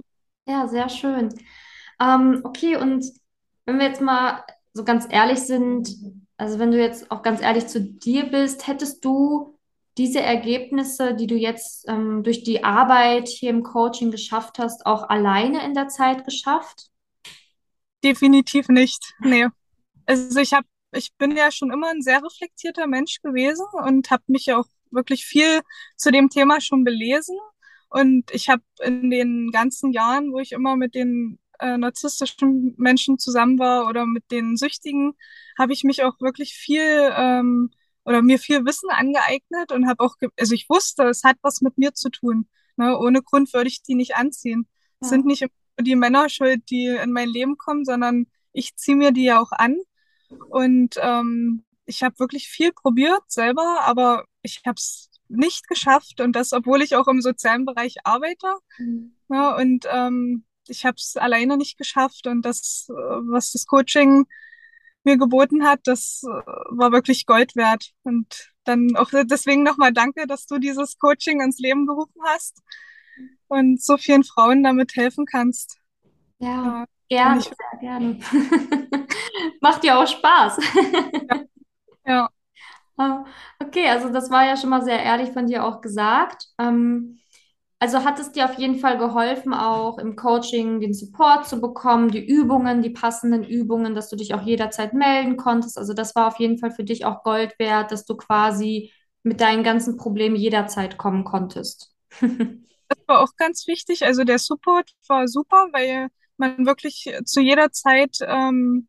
ja, 0.46 0.68
sehr 0.68 0.88
schön. 0.88 1.30
Ähm, 2.00 2.40
okay, 2.44 2.76
und 2.76 3.04
wenn 3.66 3.78
wir 3.78 3.86
jetzt 3.86 4.00
mal 4.00 4.44
so 4.72 4.84
ganz 4.84 5.06
ehrlich 5.10 5.40
sind, 5.40 5.90
also 6.36 6.58
wenn 6.58 6.70
du 6.72 6.78
jetzt 6.80 7.10
auch 7.10 7.22
ganz 7.22 7.40
ehrlich 7.40 7.66
zu 7.68 7.80
dir 7.82 8.30
bist, 8.30 8.66
hättest 8.66 9.04
du 9.04 9.49
diese 9.98 10.20
Ergebnisse, 10.20 11.14
die 11.14 11.26
du 11.26 11.34
jetzt 11.36 11.88
ähm, 11.88 12.22
durch 12.22 12.42
die 12.44 12.64
Arbeit 12.64 13.28
hier 13.28 13.50
im 13.50 13.62
Coaching 13.62 14.10
geschafft 14.10 14.58
hast, 14.58 14.86
auch 14.86 15.08
alleine 15.08 15.64
in 15.64 15.74
der 15.74 15.88
Zeit 15.88 16.24
geschafft? 16.24 16.90
definitiv 18.02 18.68
nicht. 18.68 19.14
Nee. 19.20 19.46
Also 20.06 20.40
ich 20.40 20.52
habe, 20.52 20.66
ich 20.92 21.14
bin 21.16 21.36
ja 21.36 21.50
schon 21.50 21.70
immer 21.70 21.90
ein 21.90 22.02
sehr 22.02 22.22
reflektierter 22.22 22.86
Mensch 22.86 23.20
gewesen 23.22 23.66
und 23.84 24.10
habe 24.10 24.24
mich 24.26 24.52
auch 24.52 24.66
wirklich 24.90 25.24
viel 25.24 25.60
zu 25.96 26.10
dem 26.10 26.28
Thema 26.30 26.60
schon 26.60 26.84
belesen. 26.84 27.36
Und 27.88 28.30
ich 28.32 28.48
habe 28.48 28.62
in 28.82 29.10
den 29.10 29.50
ganzen 29.52 29.92
Jahren, 29.92 30.32
wo 30.32 30.38
ich 30.38 30.52
immer 30.52 30.76
mit 30.76 30.94
den 30.94 31.38
äh, 31.58 31.76
narzisstischen 31.76 32.74
Menschen 32.78 33.18
zusammen 33.18 33.58
war 33.58 33.86
oder 33.88 34.06
mit 34.06 34.30
den 34.30 34.56
Süchtigen, 34.56 35.14
habe 35.58 35.72
ich 35.72 35.84
mich 35.84 36.02
auch 36.04 36.20
wirklich 36.20 36.54
viel 36.54 37.12
ähm, 37.16 37.70
oder 38.04 38.22
mir 38.22 38.38
viel 38.38 38.64
Wissen 38.64 38.90
angeeignet 38.90 39.72
und 39.72 39.86
habe 39.88 40.02
auch, 40.04 40.16
also 40.38 40.54
ich 40.54 40.68
wusste, 40.68 41.04
es 41.04 41.22
hat 41.24 41.36
was 41.42 41.60
mit 41.60 41.76
mir 41.78 41.92
zu 41.94 42.10
tun. 42.10 42.48
Ne? 42.76 42.98
Ohne 42.98 43.22
Grund 43.22 43.52
würde 43.52 43.68
ich 43.68 43.82
die 43.82 43.94
nicht 43.94 44.16
anziehen. 44.16 44.66
Es 45.00 45.08
sind 45.10 45.20
Ja. 45.20 45.26
nicht 45.26 45.46
die 45.80 45.96
Männer 45.96 46.28
schuld, 46.28 46.62
die 46.70 46.86
in 46.86 47.12
mein 47.12 47.28
Leben 47.28 47.56
kommen, 47.56 47.84
sondern 47.84 48.26
ich 48.52 48.76
ziehe 48.76 48.96
mir 48.96 49.12
die 49.12 49.24
ja 49.24 49.40
auch 49.40 49.52
an. 49.52 49.76
Und 50.50 50.96
ähm, 51.00 51.64
ich 51.86 52.02
habe 52.02 52.18
wirklich 52.18 52.48
viel 52.48 52.72
probiert 52.72 53.22
selber, 53.28 53.80
aber 53.82 54.24
ich 54.42 54.62
habe 54.66 54.76
es 54.76 55.10
nicht 55.28 55.68
geschafft. 55.68 56.20
Und 56.20 56.34
das, 56.36 56.52
obwohl 56.52 56.82
ich 56.82 56.96
auch 56.96 57.08
im 57.08 57.20
sozialen 57.20 57.64
Bereich 57.64 57.96
arbeite. 58.04 58.54
Mhm. 58.78 59.16
Ja, 59.28 59.56
und 59.56 59.86
ähm, 59.90 60.44
ich 60.68 60.84
habe 60.84 60.96
es 60.96 61.16
alleine 61.16 61.56
nicht 61.56 61.78
geschafft. 61.78 62.26
Und 62.26 62.42
das, 62.42 62.86
äh, 62.90 62.92
was 62.92 63.52
das 63.52 63.66
Coaching 63.66 64.26
mir 65.04 65.16
geboten 65.18 65.64
hat, 65.64 65.80
das 65.84 66.22
äh, 66.24 66.28
war 66.28 66.92
wirklich 66.92 67.26
Gold 67.26 67.56
wert. 67.56 67.90
Und 68.02 68.52
dann 68.64 68.96
auch 68.96 69.10
deswegen 69.24 69.62
nochmal 69.62 69.92
danke, 69.92 70.26
dass 70.26 70.46
du 70.46 70.58
dieses 70.58 70.98
Coaching 70.98 71.40
ins 71.40 71.58
Leben 71.58 71.86
gerufen 71.86 72.20
hast 72.26 72.62
und 73.48 73.82
so 73.82 73.96
vielen 73.96 74.24
Frauen 74.24 74.62
damit 74.62 74.96
helfen 74.96 75.26
kannst. 75.26 75.78
Ja, 76.38 76.84
Ja, 77.22 77.36
gerne, 77.38 77.42
sehr 77.42 77.80
gerne. 77.80 78.18
Macht 79.60 79.84
ja 79.84 80.02
auch 80.02 80.06
Spaß. 80.06 80.58
ja, 82.04 82.30
Ah, 82.96 83.24
Okay, 83.60 83.88
also 83.88 84.10
das 84.12 84.30
war 84.30 84.44
ja 84.46 84.56
schon 84.56 84.70
mal 84.70 84.82
sehr 84.84 85.02
ehrlich 85.02 85.30
von 85.32 85.46
dir 85.46 85.64
auch 85.64 85.80
gesagt. 85.80 86.46
Ähm, 86.58 87.20
also 87.82 88.04
hat 88.04 88.20
es 88.20 88.30
dir 88.30 88.44
auf 88.44 88.58
jeden 88.58 88.78
Fall 88.78 88.98
geholfen, 88.98 89.54
auch 89.54 89.96
im 89.98 90.14
Coaching 90.14 90.80
den 90.80 90.92
Support 90.92 91.48
zu 91.48 91.62
bekommen, 91.62 92.10
die 92.10 92.24
Übungen, 92.24 92.82
die 92.82 92.90
passenden 92.90 93.42
Übungen, 93.42 93.94
dass 93.94 94.10
du 94.10 94.16
dich 94.16 94.34
auch 94.34 94.42
jederzeit 94.42 94.92
melden 94.92 95.38
konntest. 95.38 95.78
Also 95.78 95.94
das 95.94 96.14
war 96.14 96.28
auf 96.28 96.38
jeden 96.38 96.58
Fall 96.58 96.72
für 96.72 96.84
dich 96.84 97.06
auch 97.06 97.22
Gold 97.22 97.58
wert, 97.58 97.90
dass 97.90 98.04
du 98.04 98.16
quasi 98.16 98.92
mit 99.22 99.40
deinen 99.40 99.64
ganzen 99.64 99.96
Problemen 99.96 100.36
jederzeit 100.36 100.98
kommen 100.98 101.24
konntest. 101.24 101.94
das 102.20 102.98
war 103.06 103.22
auch 103.22 103.34
ganz 103.36 103.66
wichtig. 103.66 104.04
Also 104.04 104.24
der 104.24 104.38
Support 104.38 104.90
war 105.08 105.26
super, 105.26 105.68
weil 105.72 106.08
man 106.36 106.66
wirklich 106.66 107.10
zu 107.24 107.40
jeder 107.40 107.72
Zeit, 107.72 108.18
ähm, 108.20 108.86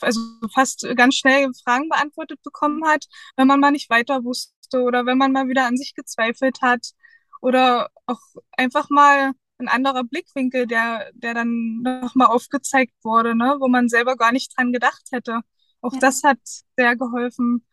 also 0.00 0.20
fast 0.52 0.84
ganz 0.96 1.14
schnell 1.14 1.50
Fragen 1.62 1.88
beantwortet 1.88 2.42
bekommen 2.42 2.84
hat, 2.84 3.06
wenn 3.36 3.46
man 3.46 3.60
mal 3.60 3.70
nicht 3.70 3.90
weiter 3.90 4.24
wusste 4.24 4.82
oder 4.82 5.06
wenn 5.06 5.18
man 5.18 5.30
mal 5.30 5.46
wieder 5.46 5.66
an 5.66 5.76
sich 5.76 5.94
gezweifelt 5.94 6.62
hat 6.62 6.94
oder 7.40 7.90
auch 8.06 8.20
einfach 8.56 8.90
mal 8.90 9.32
ein 9.58 9.68
anderer 9.68 10.04
Blickwinkel, 10.04 10.66
der, 10.66 11.10
der 11.14 11.34
dann 11.34 11.80
nochmal 11.82 12.28
aufgezeigt 12.28 12.94
wurde, 13.02 13.34
ne, 13.34 13.56
wo 13.60 13.68
man 13.68 13.88
selber 13.88 14.16
gar 14.16 14.32
nicht 14.32 14.56
dran 14.56 14.72
gedacht 14.72 15.02
hätte. 15.10 15.40
Auch 15.80 15.92
Ja. 15.94 16.00
das 16.00 16.22
hat 16.22 16.38
sehr 16.76 16.96
geholfen, 16.96 17.64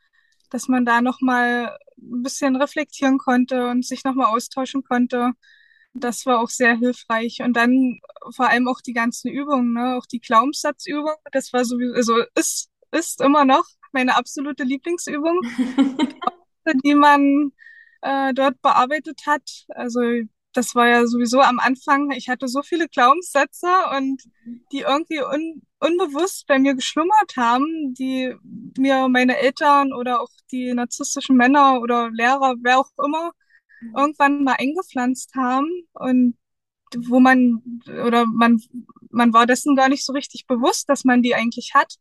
dass 0.50 0.68
man 0.68 0.86
da 0.86 1.02
nochmal 1.02 1.78
ein 1.98 2.24
bisschen 2.24 2.56
reflektieren 2.56 3.18
konnte 3.18 3.68
und 3.68 3.86
sich 3.86 4.04
nochmal 4.04 4.28
austauschen 4.28 4.84
konnte. 4.84 5.32
Das 5.94 6.26
war 6.26 6.40
auch 6.40 6.50
sehr 6.50 6.76
hilfreich. 6.78 7.42
Und 7.42 7.54
dann 7.56 8.00
vor 8.36 8.50
allem 8.50 8.68
auch 8.68 8.82
die 8.82 8.94
ganzen 8.94 9.30
Übungen, 9.32 9.74
ne? 9.74 9.96
Auch 9.98 10.06
die 10.06 10.20
Glaubenssatzübung. 10.20 11.14
Das 11.32 11.54
war 11.54 11.64
sowieso, 11.66 11.94
also 11.96 12.18
ist, 12.36 12.70
ist 12.92 13.22
immer 13.22 13.46
noch 13.46 13.66
meine 13.94 14.16
absolute 14.18 14.64
Lieblingsübung, 14.64 15.40
die 16.84 16.96
man 16.96 17.52
äh, 18.06 18.34
dort 18.34 18.62
bearbeitet 18.62 19.22
hat. 19.26 19.66
Also 19.70 20.02
das 20.54 20.76
war 20.76 20.88
ja 20.88 21.06
sowieso 21.08 21.42
am 21.42 21.60
Anfang, 21.60 22.12
ich 22.12 22.30
hatte 22.30 22.48
so 22.48 22.62
viele 22.62 22.88
Glaubenssätze 22.88 23.68
und 23.98 24.24
die 24.72 24.82
irgendwie 24.82 25.22
un 25.22 25.62
unbewusst 25.80 26.48
bei 26.48 26.58
mir 26.58 26.74
geschlummert 26.74 27.36
haben, 27.38 27.94
die 27.94 28.34
mir 28.78 29.08
meine 29.10 29.38
Eltern 29.38 29.94
oder 29.94 30.22
auch 30.22 30.30
die 30.52 30.74
narzisstischen 30.74 31.36
Männer 31.36 31.82
oder 31.82 32.10
Lehrer, 32.12 32.56
wer 32.62 32.80
auch 32.80 32.90
immer, 33.04 33.32
irgendwann 33.96 34.44
mal 34.44 34.56
eingepflanzt 34.58 35.36
haben 35.36 35.70
und 35.94 36.38
wo 36.98 37.20
man 37.20 37.62
oder 38.06 38.26
man 38.26 38.62
man 39.12 39.34
war 39.34 39.46
dessen 39.46 39.76
gar 39.76 39.90
nicht 39.90 40.06
so 40.06 40.14
richtig 40.14 40.48
bewusst, 40.48 40.90
dass 40.90 41.04
man 41.04 41.22
die 41.22 41.36
eigentlich 41.36 41.72
hat. 41.76 41.96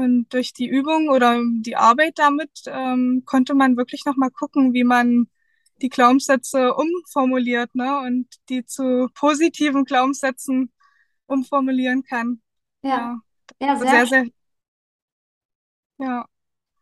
Und 0.00 0.28
durch 0.32 0.52
die 0.52 0.68
Übung 0.68 1.08
oder 1.10 1.40
die 1.62 1.76
Arbeit 1.76 2.18
damit 2.18 2.50
ähm, 2.66 3.22
konnte 3.26 3.54
man 3.54 3.76
wirklich 3.76 4.04
noch 4.06 4.16
mal 4.16 4.30
gucken, 4.30 4.72
wie 4.74 4.84
man 4.84 5.28
die 5.82 5.88
Glaubenssätze 5.90 6.74
umformuliert, 6.74 7.74
ne, 7.74 8.00
und 8.00 8.28
die 8.48 8.64
zu 8.66 9.08
positiven 9.14 9.84
Glaubenssätzen 9.84 10.72
umformulieren 11.26 12.02
kann. 12.04 12.42
Ja, 12.82 13.10
Ja, 13.60 13.76
ja, 13.76 13.76
sehr 13.76 14.00
sehr, 14.00 14.06
sehr, 14.06 14.26
ja, 15.98 16.26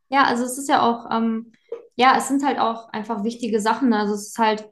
Ja, 0.08 0.24
also 0.24 0.44
es 0.44 0.56
ist 0.58 0.68
ja 0.68 0.82
auch, 0.82 1.10
ähm, 1.10 1.52
ja, 1.96 2.16
es 2.16 2.28
sind 2.28 2.44
halt 2.44 2.58
auch 2.58 2.88
einfach 2.90 3.24
wichtige 3.24 3.60
Sachen. 3.60 3.92
Also 3.92 4.14
es 4.14 4.28
ist 4.28 4.38
halt 4.38 4.70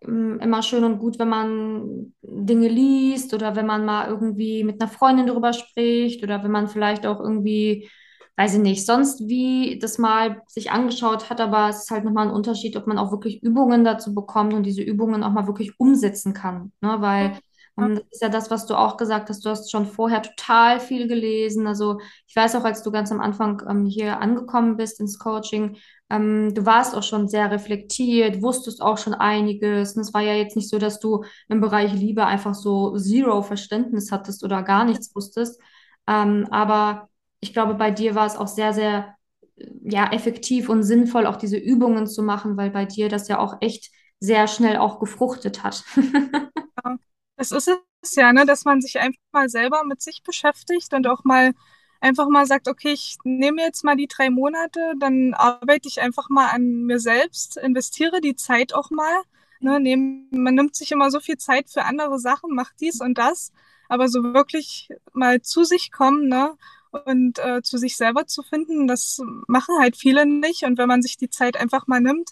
immer 0.00 0.62
schön 0.62 0.84
und 0.84 0.98
gut, 0.98 1.18
wenn 1.18 1.28
man 1.28 2.14
Dinge 2.22 2.68
liest 2.68 3.34
oder 3.34 3.56
wenn 3.56 3.66
man 3.66 3.84
mal 3.84 4.08
irgendwie 4.08 4.64
mit 4.64 4.80
einer 4.80 4.90
Freundin 4.90 5.26
darüber 5.26 5.52
spricht 5.52 6.22
oder 6.22 6.42
wenn 6.42 6.50
man 6.50 6.68
vielleicht 6.68 7.06
auch 7.06 7.20
irgendwie, 7.20 7.88
weiß 8.36 8.54
ich 8.54 8.60
nicht, 8.60 8.86
sonst 8.86 9.28
wie 9.28 9.78
das 9.80 9.98
mal 9.98 10.42
sich 10.46 10.70
angeschaut 10.70 11.30
hat, 11.30 11.40
aber 11.40 11.68
es 11.70 11.84
ist 11.84 11.90
halt 11.90 12.04
nochmal 12.04 12.28
ein 12.28 12.34
Unterschied, 12.34 12.76
ob 12.76 12.86
man 12.86 12.98
auch 12.98 13.10
wirklich 13.10 13.42
Übungen 13.42 13.84
dazu 13.84 14.14
bekommt 14.14 14.54
und 14.54 14.64
diese 14.64 14.82
Übungen 14.82 15.22
auch 15.24 15.32
mal 15.32 15.46
wirklich 15.46 15.72
umsetzen 15.78 16.34
kann, 16.34 16.72
ne? 16.80 16.96
Weil 17.00 17.38
ja, 17.78 17.86
ähm, 17.86 17.94
das 17.96 18.04
ist 18.10 18.22
ja 18.22 18.28
das, 18.28 18.50
was 18.50 18.66
du 18.66 18.74
auch 18.74 18.96
gesagt 18.96 19.28
hast. 19.28 19.44
Du 19.44 19.50
hast 19.50 19.70
schon 19.70 19.86
vorher 19.86 20.22
total 20.22 20.80
viel 20.80 21.08
gelesen. 21.08 21.66
Also 21.66 21.98
ich 22.26 22.34
weiß 22.36 22.56
auch, 22.56 22.64
als 22.64 22.82
du 22.82 22.90
ganz 22.90 23.12
am 23.12 23.20
Anfang 23.20 23.62
ähm, 23.68 23.86
hier 23.86 24.20
angekommen 24.20 24.76
bist 24.76 25.00
ins 25.00 25.18
Coaching, 25.18 25.76
ähm, 26.10 26.54
du 26.54 26.64
warst 26.66 26.94
auch 26.94 27.02
schon 27.02 27.28
sehr 27.28 27.50
reflektiert, 27.50 28.42
wusstest 28.42 28.82
auch 28.82 28.98
schon 28.98 29.14
einiges. 29.14 29.94
Und 29.96 30.02
es 30.02 30.14
war 30.14 30.22
ja 30.22 30.34
jetzt 30.34 30.56
nicht 30.56 30.68
so, 30.70 30.78
dass 30.78 31.00
du 31.00 31.24
im 31.48 31.60
Bereich 31.60 31.92
Liebe 31.92 32.26
einfach 32.26 32.54
so 32.54 32.96
zero 32.96 33.42
Verständnis 33.42 34.10
hattest 34.12 34.44
oder 34.44 34.62
gar 34.62 34.84
nichts 34.84 35.14
wusstest. 35.14 35.60
Ähm, 36.06 36.46
aber 36.50 37.08
ich 37.40 37.52
glaube, 37.52 37.74
bei 37.74 37.90
dir 37.90 38.14
war 38.14 38.26
es 38.26 38.36
auch 38.36 38.48
sehr, 38.48 38.72
sehr 38.72 39.14
äh, 39.56 39.66
ja, 39.82 40.10
effektiv 40.12 40.68
und 40.68 40.82
sinnvoll, 40.82 41.26
auch 41.26 41.36
diese 41.36 41.56
Übungen 41.58 42.06
zu 42.06 42.22
machen, 42.22 42.56
weil 42.56 42.70
bei 42.70 42.84
dir 42.86 43.08
das 43.08 43.28
ja 43.28 43.38
auch 43.38 43.56
echt 43.60 43.90
sehr 44.20 44.48
schnell 44.48 44.78
auch 44.78 44.98
gefruchtet 45.00 45.62
hat. 45.62 45.84
ja. 46.84 46.98
Das 47.38 47.52
ist 47.52 47.68
es 48.02 48.16
ja, 48.16 48.32
ne, 48.32 48.46
dass 48.46 48.64
man 48.64 48.80
sich 48.82 48.98
einfach 49.00 49.20
mal 49.32 49.48
selber 49.48 49.84
mit 49.84 50.02
sich 50.02 50.22
beschäftigt 50.22 50.92
und 50.94 51.06
auch 51.06 51.24
mal 51.24 51.52
einfach 52.00 52.28
mal 52.28 52.46
sagt, 52.46 52.68
okay, 52.68 52.92
ich 52.92 53.16
nehme 53.24 53.62
jetzt 53.62 53.84
mal 53.84 53.96
die 53.96 54.08
drei 54.08 54.30
Monate, 54.30 54.94
dann 54.98 55.34
arbeite 55.34 55.88
ich 55.88 56.00
einfach 56.00 56.28
mal 56.30 56.48
an 56.48 56.84
mir 56.84 57.00
selbst, 57.00 57.56
investiere 57.56 58.20
die 58.20 58.36
Zeit 58.36 58.74
auch 58.74 58.90
mal. 58.90 59.22
Ne, 59.60 59.80
nehm, 59.80 60.28
man 60.32 60.54
nimmt 60.54 60.76
sich 60.76 60.92
immer 60.92 61.10
so 61.10 61.20
viel 61.20 61.38
Zeit 61.38 61.70
für 61.70 61.84
andere 61.84 62.18
Sachen, 62.20 62.54
macht 62.54 62.74
dies 62.80 63.00
und 63.00 63.18
das, 63.18 63.52
aber 63.88 64.08
so 64.08 64.22
wirklich 64.22 64.88
mal 65.12 65.42
zu 65.42 65.64
sich 65.64 65.90
kommen, 65.92 66.28
ne, 66.28 66.56
und 67.04 67.38
äh, 67.40 67.62
zu 67.62 67.78
sich 67.78 67.96
selber 67.96 68.26
zu 68.26 68.42
finden, 68.42 68.86
das 68.88 69.20
machen 69.48 69.76
halt 69.80 69.96
viele 69.96 70.26
nicht. 70.26 70.64
Und 70.64 70.78
wenn 70.78 70.88
man 70.88 71.02
sich 71.02 71.16
die 71.16 71.30
Zeit 71.30 71.56
einfach 71.56 71.86
mal 71.86 72.00
nimmt, 72.00 72.30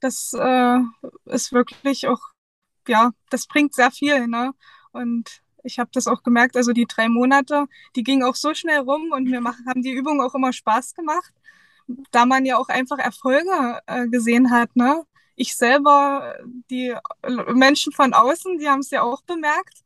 das 0.00 0.34
äh, 0.34 0.78
ist 1.26 1.52
wirklich 1.52 2.08
auch, 2.08 2.20
ja, 2.88 3.12
das 3.30 3.46
bringt 3.46 3.74
sehr 3.74 3.90
viel, 3.90 4.26
ne? 4.26 4.52
Und 4.92 5.42
ich 5.64 5.78
habe 5.78 5.90
das 5.92 6.06
auch 6.06 6.22
gemerkt, 6.22 6.56
also 6.56 6.72
die 6.72 6.86
drei 6.86 7.08
Monate, 7.08 7.66
die 7.96 8.02
gingen 8.02 8.22
auch 8.22 8.34
so 8.34 8.54
schnell 8.54 8.78
rum 8.80 9.12
und 9.12 9.24
mir 9.24 9.40
machen, 9.40 9.66
haben 9.68 9.82
die 9.82 9.92
Übungen 9.92 10.20
auch 10.20 10.34
immer 10.34 10.52
Spaß 10.52 10.94
gemacht, 10.94 11.32
da 12.10 12.26
man 12.26 12.44
ja 12.44 12.56
auch 12.58 12.68
einfach 12.68 12.98
Erfolge 12.98 13.80
äh, 13.86 14.08
gesehen 14.08 14.50
hat, 14.50 14.74
ne? 14.76 15.04
Ich 15.36 15.56
selber, 15.56 16.34
die 16.70 16.94
Menschen 17.54 17.92
von 17.92 18.12
außen, 18.12 18.58
die 18.58 18.68
haben 18.68 18.80
es 18.80 18.90
ja 18.90 19.02
auch 19.02 19.22
bemerkt. 19.22 19.84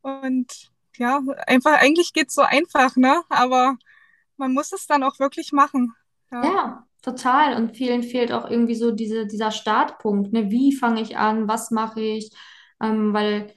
Und 0.00 0.70
ja, 0.96 1.20
einfach, 1.46 1.74
eigentlich 1.74 2.14
geht's 2.14 2.34
so 2.34 2.42
einfach, 2.42 2.96
ne? 2.96 3.22
Aber 3.28 3.76
man 4.38 4.54
muss 4.54 4.72
es 4.72 4.86
dann 4.86 5.02
auch 5.02 5.18
wirklich 5.18 5.52
machen. 5.52 5.94
Ja, 6.30 6.42
Ja, 6.44 6.86
total. 7.06 7.56
Und 7.56 7.76
vielen 7.76 8.02
fehlt 8.04 8.32
auch 8.32 8.50
irgendwie 8.50 8.76
so 8.76 8.92
diese, 8.92 9.26
dieser 9.26 9.52
Startpunkt, 9.52 10.32
ne? 10.34 10.50
Wie 10.50 10.74
fange 10.74 11.02
ich 11.02 11.16
an? 11.18 11.48
Was 11.48 11.70
mache 11.72 12.00
ich? 12.02 12.30
Ähm, 12.82 13.14
weil, 13.14 13.54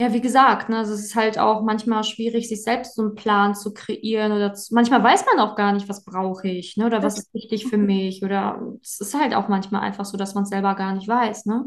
ja, 0.00 0.12
wie 0.12 0.20
gesagt, 0.20 0.68
ne, 0.70 0.78
also 0.78 0.94
es 0.94 1.04
ist 1.06 1.16
halt 1.16 1.38
auch 1.38 1.62
manchmal 1.62 2.04
schwierig, 2.04 2.48
sich 2.48 2.62
selbst 2.64 2.96
so 2.96 3.02
einen 3.02 3.14
Plan 3.16 3.54
zu 3.54 3.74
kreieren 3.74 4.32
oder 4.32 4.54
zu, 4.54 4.74
manchmal 4.74 5.02
weiß 5.04 5.24
man 5.26 5.40
auch 5.40 5.56
gar 5.56 5.72
nicht, 5.72 5.88
was 5.88 6.04
brauche 6.04 6.48
ich, 6.48 6.76
ne? 6.76 6.86
Oder 6.86 7.02
was 7.04 7.18
ist 7.18 7.34
wichtig 7.34 7.66
für 7.68 7.78
mich? 7.78 8.24
Oder 8.24 8.60
es 8.82 9.00
ist 9.00 9.14
halt 9.14 9.34
auch 9.34 9.48
manchmal 9.48 9.82
einfach 9.82 10.04
so, 10.06 10.16
dass 10.18 10.34
man 10.34 10.44
es 10.44 10.50
selber 10.50 10.74
gar 10.76 10.94
nicht 10.94 11.08
weiß, 11.08 11.46
ne? 11.46 11.66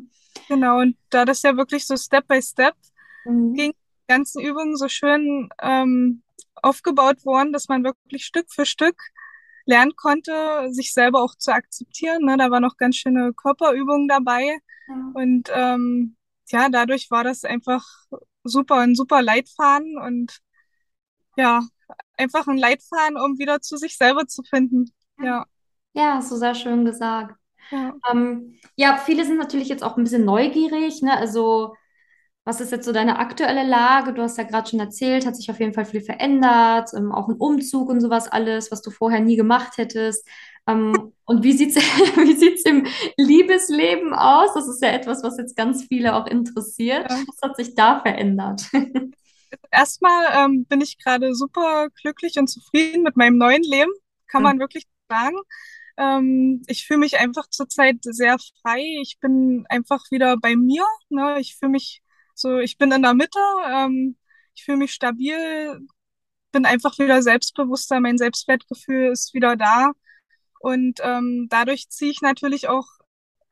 genau. 0.50 0.80
Und 0.82 0.98
da 1.10 1.25
das 1.25 1.42
ja 1.44 1.56
wirklich 1.58 1.86
so 1.86 1.96
Step 1.98 2.27
by 2.27 2.42
Step 2.42 2.75
Mhm. 3.25 3.56
ging, 3.56 3.74
die 3.74 4.08
ganzen 4.13 4.42
Übungen 4.44 4.77
so 4.77 4.88
schön 4.89 5.50
ähm, 5.62 6.24
aufgebaut 6.56 7.25
worden, 7.25 7.54
dass 7.54 7.68
man 7.70 7.84
wirklich 7.84 8.25
Stück 8.25 8.48
für 8.51 8.66
Stück 8.66 8.98
lernen 9.67 9.95
konnte, 9.97 10.69
sich 10.71 10.93
selber 10.93 11.24
auch 11.24 11.36
zu 11.36 11.53
akzeptieren. 11.53 12.25
Ne? 12.25 12.38
Da 12.38 12.51
war 12.51 12.62
noch 12.62 12.77
ganz 12.77 12.97
schöne 12.97 13.33
Körperübungen 13.36 14.09
dabei. 14.09 14.59
Ja. 14.88 14.95
Und 15.13 15.50
ähm, 15.53 16.17
ja, 16.50 16.69
dadurch 16.69 17.12
war 17.12 17.24
das 17.25 17.45
einfach 17.45 17.86
super, 18.45 18.77
ein 18.77 18.95
super 18.95 19.21
Leitfaden 19.24 19.97
und 20.00 20.39
ja, 21.38 21.62
einfach 22.17 22.47
ein 22.47 22.57
Leitfaden, 22.57 23.17
um 23.17 23.38
wieder 23.39 23.62
zu 23.62 23.77
sich 23.77 23.97
selber 23.97 24.27
zu 24.27 24.43
finden. 24.43 24.93
Ja, 25.21 25.45
Ja, 25.93 26.15
hast 26.15 26.31
du 26.31 26.36
sehr 26.36 26.55
schön 26.55 26.86
gesagt. 26.86 27.36
ja. 27.71 28.00
Ähm, 28.12 28.59
ja, 28.77 28.97
viele 28.97 29.25
sind 29.25 29.38
natürlich 29.38 29.69
jetzt 29.69 29.83
auch 29.83 29.97
ein 29.97 30.03
bisschen 30.03 30.25
neugierig, 30.25 31.01
ne? 31.01 31.17
Also, 31.17 31.75
was 32.48 32.62
ist 32.62 32.72
jetzt 32.72 32.86
so 32.86 32.94
deine 32.94 33.20
aktuelle 33.20 33.68
Lage? 33.68 34.13
Du 34.13 34.22
hast 34.22 34.38
ja 34.38 34.46
gerade 34.46 34.70
schon 34.70 34.80
erzählt, 34.80 35.25
hat 35.25 35.36
sich 35.36 35.51
auf 35.51 35.60
jeden 35.60 35.74
Fall 35.74 35.84
viel 35.84 36.00
verändert, 36.00 36.92
ähm, 36.96 37.12
auch 37.12 37.27
ein 37.27 37.36
Umzug 37.36 37.89
und 37.89 38.00
sowas 38.00 38.30
alles, 38.30 38.72
was 38.72 38.82
du 38.82 38.89
vorher 38.89 39.20
nie 39.20 39.36
gemacht 39.36 39.77
hättest. 39.77 40.25
Ähm, 40.66 41.12
und 41.25 41.44
wie 41.44 41.51
sieht's, 41.51 41.75
wie 42.16 42.36
sieht's 42.38 42.63
im 42.63 42.88
Liebesleben 43.18 44.13
aus? 44.13 44.54
Das 44.54 44.66
ist 44.70 44.82
ja 44.82 44.92
etwas, 44.92 45.24
was 45.24 45.38
jetzt 45.38 45.58
ganz 45.58 45.84
viele 45.89 46.16
auch 46.16 46.25
interessiert. 46.25 47.12
ja. 47.12 47.18
Was 47.27 47.50
hat 47.50 47.58
sich 47.58 47.75
da 47.75 48.00
verändert? 48.00 48.63
Erstmal 49.70 50.27
ähm, 50.38 50.66
bin 50.70 50.80
ich 50.80 50.98
gerade 51.00 51.36
super 51.36 51.89
glücklich 52.01 52.39
und 52.39 52.48
zufrieden 52.48 53.04
mit 53.04 53.18
meinem 53.18 53.38
neuen 53.38 53.63
Leben, 53.63 53.92
kann 54.27 54.42
man 54.42 54.60
wirklich 54.60 54.86
sagen. 55.10 55.36
Ähm, 55.98 56.62
ich 56.68 56.88
fühle 56.88 57.00
mich 57.00 57.20
einfach 57.20 57.50
zurzeit 57.50 57.98
sehr 58.01 58.38
frei. 58.62 58.82
Ich 59.01 59.18
bin 59.20 59.66
einfach 59.68 60.01
wieder 60.12 60.38
bei 60.38 60.56
mir. 60.56 60.86
Ne? 61.10 61.39
Ich 61.39 61.58
fühle 61.58 61.72
mich 61.72 62.04
so, 62.38 62.60
ich 62.60 62.77
bin 62.77 62.91
in 62.91 63.01
der 63.01 63.13
Mitte. 63.13 63.39
Ähm, 63.65 64.15
ich 64.56 64.63
fühle 64.63 64.77
mich 64.77 64.94
stabil, 64.94 65.79
bin 66.51 66.65
einfach 66.65 66.98
wieder 67.00 67.22
selbstbewusster. 67.22 68.00
Mein 68.00 68.17
Selbstwertgefühl 68.17 69.12
ist 69.12 69.34
wieder 69.34 69.56
da. 69.56 69.91
Und 70.60 71.00
ähm, 71.03 71.48
dadurch 71.50 71.89
ziehe 71.89 72.12
ich 72.12 72.22
natürlich 72.22 72.67
auch 72.70 72.86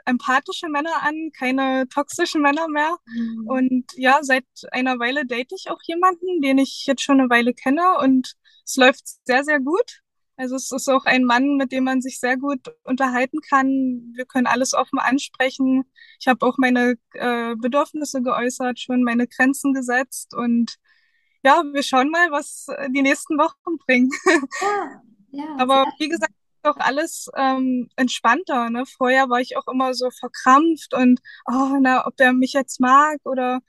empathische 0.06 0.70
Männer 0.70 1.02
an, 1.02 1.32
keine 1.38 1.88
toxischen 1.88 2.42
Männer 2.42 2.68
mehr. 2.68 2.96
Mhm. 3.06 3.48
Und 3.48 3.86
ja, 3.96 4.20
seit 4.22 4.46
einer 4.72 5.00
Weile 5.00 5.26
date 5.26 5.52
ich 5.52 5.72
auch 5.72 5.82
jemanden, 5.84 6.42
den 6.42 6.60
ich 6.60 6.86
jetzt 6.86 7.02
schon 7.02 7.20
eine 7.20 7.30
Weile 7.30 7.54
kenne 7.54 7.98
und 8.00 8.36
es 8.66 8.76
läuft 8.76 9.04
sehr, 9.26 9.44
sehr 9.44 9.60
gut. 9.60 10.02
Also 10.38 10.56
es 10.56 10.72
ist 10.72 10.90
auch 10.90 11.06
ein 11.06 11.24
Mann, 11.24 11.56
mit 11.56 11.72
dem 11.72 11.86
man 11.86 12.02
sich 12.02 12.20
sehr 12.20 12.38
gut 12.38 12.60
unterhalten 12.84 13.40
kann. 13.42 14.12
Wir 14.14 14.26
können 14.26 14.48
alles 14.48 14.74
offen 14.74 15.00
ansprechen. 15.00 15.84
Ich 16.20 16.28
habe 16.28 16.46
auch 16.46 16.58
meine 16.58 16.96
äh, 17.14 17.56
Bedürfnisse 17.56 18.22
geäußert, 18.22 18.80
schon 18.80 19.04
meine 19.04 19.28
Grenzen 19.28 19.74
gesetzt 19.74 20.34
und 20.34 20.76
ja, 21.44 21.64
wir 21.72 21.84
schauen 21.84 22.10
mal, 22.10 22.32
was 22.32 22.68
äh, 22.70 22.90
die 22.90 23.02
nächsten 23.04 23.38
Wochen 23.38 23.78
bringen. 23.86 24.10
Ja, 25.32 25.44
ja, 25.44 25.56
Aber 25.58 25.86
wie 26.00 26.08
gesagt, 26.08 26.34
doch 26.64 26.78
alles 26.78 27.30
ähm, 27.36 27.90
entspannter, 27.98 28.70
ne? 28.70 28.86
Vorher 28.86 29.30
war 29.30 29.40
ich 29.42 29.58
auch 29.58 29.68
immer 29.68 29.94
so 29.94 30.10
verkrampft 30.12 30.94
und, 30.94 31.20
oh, 31.46 31.78
na, 31.82 32.08
ob 32.08 32.16
der 32.18 32.34
mich 32.34 32.54
jetzt 32.54 32.80
mag 32.80 33.20
oder 33.26 33.60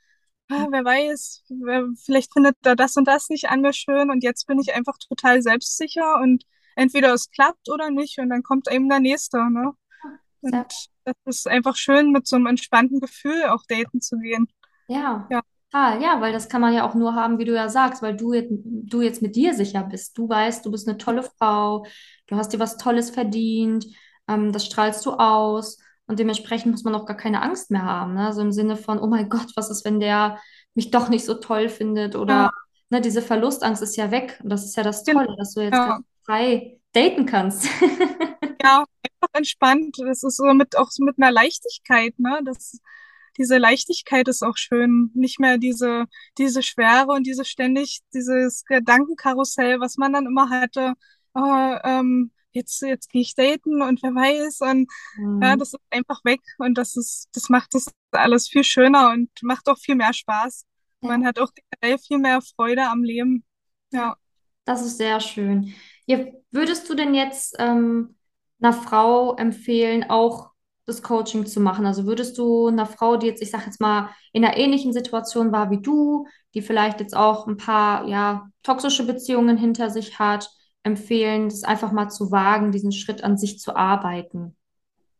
ah, 0.49 0.67
wer 0.71 0.85
weiß, 0.85 1.43
wer, 1.49 1.87
vielleicht 2.05 2.33
findet 2.33 2.55
er 2.65 2.75
das 2.75 2.95
und 2.97 3.07
das 3.07 3.29
nicht 3.29 3.49
an 3.49 3.61
mir 3.61 3.73
schön 3.73 4.09
und 4.11 4.23
jetzt 4.23 4.47
bin 4.47 4.59
ich 4.59 4.73
einfach 4.73 4.97
total 4.97 5.41
selbstsicher 5.41 6.19
und 6.21 6.43
entweder 6.77 7.13
es 7.13 7.29
klappt 7.31 7.69
oder 7.69 7.89
nicht 7.89 8.19
und 8.19 8.29
dann 8.29 8.43
kommt 8.43 8.71
eben 8.71 8.87
der 8.89 8.99
Nächste, 8.99 9.37
ne? 9.51 9.73
Und 10.41 10.53
das 10.53 11.15
ist 11.25 11.47
einfach 11.47 11.75
schön, 11.75 12.11
mit 12.11 12.27
so 12.27 12.35
einem 12.35 12.45
entspannten 12.45 12.99
Gefühl 12.99 13.45
auch 13.49 13.63
daten 13.67 14.01
zu 14.01 14.17
gehen. 14.17 14.47
Ja, 14.87 15.27
Ja, 15.29 15.41
total. 15.71 16.01
Ja, 16.01 16.21
weil 16.21 16.31
das 16.33 16.49
kann 16.49 16.61
man 16.61 16.73
ja 16.73 16.87
auch 16.87 16.95
nur 16.95 17.15
haben, 17.15 17.39
wie 17.39 17.45
du 17.45 17.53
ja 17.53 17.69
sagst, 17.69 18.01
weil 18.01 18.15
du 18.15 18.33
jetzt, 18.33 18.51
du 18.51 19.01
jetzt 19.01 19.21
mit 19.21 19.35
dir 19.35 19.53
sicher 19.53 19.83
bist. 19.83 20.17
Du 20.17 20.29
weißt, 20.29 20.65
du 20.65 20.71
bist 20.71 20.87
eine 20.87 20.97
tolle 20.97 21.23
Frau, 21.23 21.85
du 22.27 22.35
hast 22.35 22.53
dir 22.53 22.59
was 22.59 22.77
Tolles 22.77 23.09
verdient, 23.09 23.85
ähm, 24.27 24.51
das 24.51 24.65
strahlst 24.65 25.05
du 25.05 25.13
aus 25.13 25.79
und 26.05 26.19
dementsprechend 26.19 26.71
muss 26.71 26.83
man 26.83 26.95
auch 26.95 27.05
gar 27.05 27.17
keine 27.17 27.41
Angst 27.41 27.71
mehr 27.71 27.83
haben. 27.83 28.13
Ne? 28.13 28.31
So 28.33 28.41
im 28.41 28.51
Sinne 28.51 28.75
von, 28.77 28.99
oh 28.99 29.07
mein 29.07 29.29
Gott, 29.29 29.51
was 29.55 29.69
ist, 29.69 29.83
wenn 29.85 29.99
der 29.99 30.39
mich 30.73 30.91
doch 30.91 31.09
nicht 31.09 31.25
so 31.25 31.33
toll 31.35 31.69
findet 31.69 32.15
oder 32.15 32.33
ja, 32.33 32.51
ne, 32.89 33.01
diese 33.01 33.21
Verlustangst 33.21 33.81
ist 33.81 33.97
ja 33.97 34.11
weg 34.11 34.39
und 34.43 34.49
das 34.49 34.63
ist 34.65 34.75
ja 34.77 34.83
das. 34.83 35.03
Tolle, 35.03 35.35
dass 35.37 35.53
du 35.53 35.61
jetzt 35.61 35.73
Ja, 35.73 35.99
frei 36.27 36.79
daten 36.93 37.25
kannst. 37.25 37.65
ja, 38.63 38.79
einfach 39.03 39.33
entspannt. 39.33 39.97
Das 39.99 40.23
ist 40.23 40.37
so 40.37 40.45
mit 40.53 40.77
auch 40.77 40.89
so 40.91 41.03
mit 41.03 41.17
einer 41.19 41.31
Leichtigkeit, 41.31 42.17
ne? 42.19 42.41
Das 42.45 42.79
diese 43.37 43.57
Leichtigkeit 43.59 44.27
ist 44.27 44.43
auch 44.43 44.57
schön. 44.57 45.11
Nicht 45.15 45.39
mehr 45.39 45.59
diese, 45.59 46.05
diese 46.39 46.63
Schwere 46.63 47.07
und 47.13 47.23
diese 47.27 47.45
ständig, 47.45 48.01
dieses 48.13 48.65
Gedankenkarussell, 48.65 49.79
was 49.79 49.97
man 49.97 50.13
dann 50.13 50.25
immer 50.25 50.49
hatte. 50.49 50.95
Oh, 51.35 51.75
ähm, 51.85 52.31
jetzt, 52.51 52.81
jetzt 52.81 53.11
gehe 53.11 53.21
ich 53.21 53.35
daten 53.35 53.83
und 53.83 54.01
wer 54.03 54.11
weiß. 54.15 54.61
Und 54.61 54.91
ja, 55.41 55.55
Mhm. 55.55 55.59
das 55.59 55.73
ist 55.73 55.79
einfach 55.91 56.25
weg. 56.25 56.41
Und 56.57 56.79
das 56.79 56.95
ist, 56.97 57.29
das 57.33 57.49
macht 57.49 57.75
das 57.75 57.87
alles 58.11 58.49
viel 58.49 58.63
schöner 58.63 59.11
und 59.11 59.29
macht 59.43 59.69
auch 59.69 59.77
viel 59.79 59.95
mehr 59.95 60.13
Spaß. 60.13 60.65
Man 61.01 61.21
Ja. 61.21 61.27
hat 61.27 61.39
auch 61.39 61.51
viel 62.07 62.17
mehr 62.19 62.41
Freude 62.41 62.89
am 62.89 63.03
Leben. 63.03 63.45
Ja. 63.91 64.17
Das 64.65 64.81
ist 64.85 64.97
sehr 64.97 65.19
schön. 65.19 65.73
Ja, 66.07 66.19
würdest 66.51 66.89
du 66.89 66.95
denn 66.95 67.13
jetzt 67.15 67.55
ähm, 67.59 68.15
einer 68.61 68.73
Frau 68.73 69.35
empfehlen, 69.35 70.09
auch 70.09 70.51
das 70.85 71.03
Coaching 71.03 71.45
zu 71.45 71.59
machen? 71.59 71.85
Also 71.85 72.05
würdest 72.05 72.37
du 72.37 72.67
einer 72.67 72.85
Frau, 72.87 73.17
die 73.17 73.27
jetzt, 73.27 73.41
ich 73.43 73.51
sag 73.51 73.65
jetzt 73.67 73.81
mal, 73.81 74.09
in 74.33 74.45
einer 74.45 74.57
ähnlichen 74.57 74.93
Situation 74.93 75.51
war 75.51 75.69
wie 75.71 75.81
du, 75.81 76.27
die 76.55 76.61
vielleicht 76.61 77.01
jetzt 77.01 77.15
auch 77.15 77.47
ein 77.47 77.57
paar, 77.57 78.07
ja, 78.07 78.49
toxische 78.63 79.05
Beziehungen 79.05 79.57
hinter 79.57 79.89
sich 79.91 80.19
hat, 80.19 80.49
empfehlen, 80.83 81.49
das 81.49 81.63
einfach 81.63 81.91
mal 81.91 82.09
zu 82.09 82.31
wagen, 82.31 82.71
diesen 82.71 82.93
Schritt 82.93 83.23
an 83.23 83.37
sich 83.37 83.59
zu 83.59 83.75
arbeiten? 83.75 84.57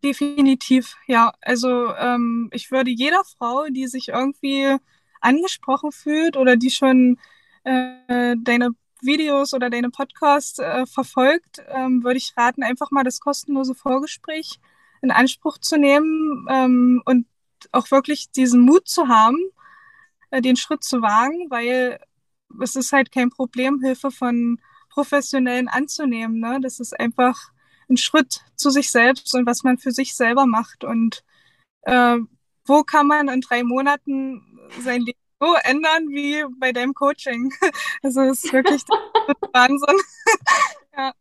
Definitiv, 0.04 0.96
ja. 1.08 1.34
Also 1.42 1.94
ähm, 1.96 2.50
ich 2.54 2.72
würde 2.72 2.92
jeder 2.92 3.24
Frau, 3.38 3.66
die 3.70 3.88
sich 3.88 4.10
irgendwie 4.10 4.78
angesprochen 5.22 5.92
fühlt 5.92 6.38
oder 6.38 6.56
die 6.56 6.70
schon 6.70 7.20
äh, 7.64 8.36
deine 8.44 8.72
Videos 9.02 9.54
oder 9.54 9.70
deine 9.70 9.90
Podcasts 9.90 10.60
äh, 10.60 10.86
verfolgt, 10.86 11.62
ähm, 11.70 12.04
würde 12.04 12.18
ich 12.18 12.34
raten, 12.36 12.64
einfach 12.64 12.92
mal 12.92 13.04
das 13.04 13.20
kostenlose 13.20 13.76
Vorgespräch 13.76 14.60
in 15.02 15.12
Anspruch 15.12 15.58
zu 15.60 15.78
nehmen 15.78 16.48
ähm, 16.50 17.02
und 17.06 17.28
auch 17.72 17.92
wirklich 17.92 18.32
diesen 18.32 18.62
Mut 18.62 18.88
zu 18.88 19.08
haben, 19.08 19.38
äh, 20.32 20.42
den 20.42 20.56
Schritt 20.56 20.84
zu 20.84 21.02
wagen, 21.02 21.50
weil 21.50 22.00
es 22.62 22.76
ist 22.76 22.92
halt 22.92 23.12
kein 23.12 23.30
Problem, 23.30 23.82
Hilfe 23.82 24.12
von 24.12 24.60
Professionellen 24.90 25.68
anzunehmen. 25.68 26.40
Ne? 26.40 26.60
Das 26.62 26.80
ist 26.80 27.00
einfach 27.00 27.52
ein 27.90 27.98
Schritt 27.98 28.42
zu 28.56 28.70
sich 28.70 28.92
selbst 28.92 29.34
und 29.36 29.46
was 29.46 29.64
man 29.64 29.78
für 29.78 29.92
sich 29.92 30.16
selber 30.16 30.46
macht. 30.46 30.84
Und 30.84 31.24
äh, 31.84 32.18
wo 32.66 32.84
kann 32.84 33.08
man 33.08 33.30
in 33.30 33.42
drei 33.42 33.64
Monaten 33.64 34.60
sein 34.82 35.02
Leben 35.02 35.20
so 35.40 35.56
ändern 35.64 36.10
wie 36.10 36.44
bei 36.60 36.72
deinem 36.72 36.94
Coaching? 36.94 37.52
Also 38.04 38.22
es 38.22 38.44
ist 38.44 38.54
wirklich 38.54 38.82
Wahnsinn. 39.54 40.00
Ja, 40.98 41.14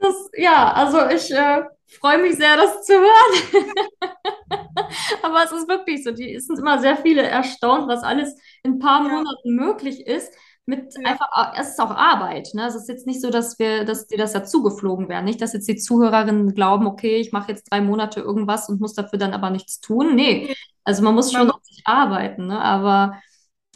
Das, 0.00 0.30
ja, 0.36 0.72
also 0.72 1.08
ich 1.08 1.30
äh, 1.32 1.62
freue 2.00 2.18
mich 2.18 2.36
sehr, 2.36 2.56
das 2.56 2.84
zu 2.84 2.92
hören. 2.94 3.64
Aber 5.22 5.44
es 5.44 5.52
ist 5.52 5.68
wirklich 5.68 6.04
so, 6.04 6.12
die 6.12 6.38
sind 6.40 6.58
immer 6.58 6.78
sehr 6.78 6.96
viele 6.96 7.22
erstaunt, 7.22 7.88
was 7.88 8.02
alles 8.02 8.34
in 8.62 8.72
ein 8.74 8.78
paar 8.78 9.02
ja, 9.06 9.08
Monaten 9.08 9.54
möglich 9.54 10.06
ist. 10.06 10.32
Mit 10.66 10.94
ja. 10.94 11.10
einfach, 11.10 11.28
es 11.58 11.70
ist 11.70 11.80
auch 11.80 11.90
Arbeit. 11.90 12.50
Ne? 12.54 12.66
Es 12.66 12.74
ist 12.74 12.88
jetzt 12.88 13.06
nicht 13.06 13.20
so, 13.20 13.30
dass 13.30 13.58
wir, 13.58 13.84
dass 13.84 14.06
dir 14.06 14.16
das 14.16 14.32
ja 14.32 14.44
zugeflogen 14.44 15.08
wäre. 15.08 15.22
Nicht, 15.22 15.42
dass 15.42 15.52
jetzt 15.52 15.68
die 15.68 15.76
Zuhörerinnen 15.76 16.54
glauben, 16.54 16.86
okay, 16.86 17.16
ich 17.16 17.32
mache 17.32 17.52
jetzt 17.52 17.70
drei 17.70 17.80
Monate 17.80 18.20
irgendwas 18.20 18.68
und 18.68 18.80
muss 18.80 18.94
dafür 18.94 19.18
dann 19.18 19.34
aber 19.34 19.50
nichts 19.50 19.80
tun. 19.80 20.14
Nee, 20.14 20.54
also 20.84 21.02
man 21.02 21.14
muss 21.14 21.32
schon 21.32 21.50
an 21.50 21.60
sich 21.62 21.82
arbeiten, 21.84 22.46
ne? 22.46 22.60
Aber 22.60 23.20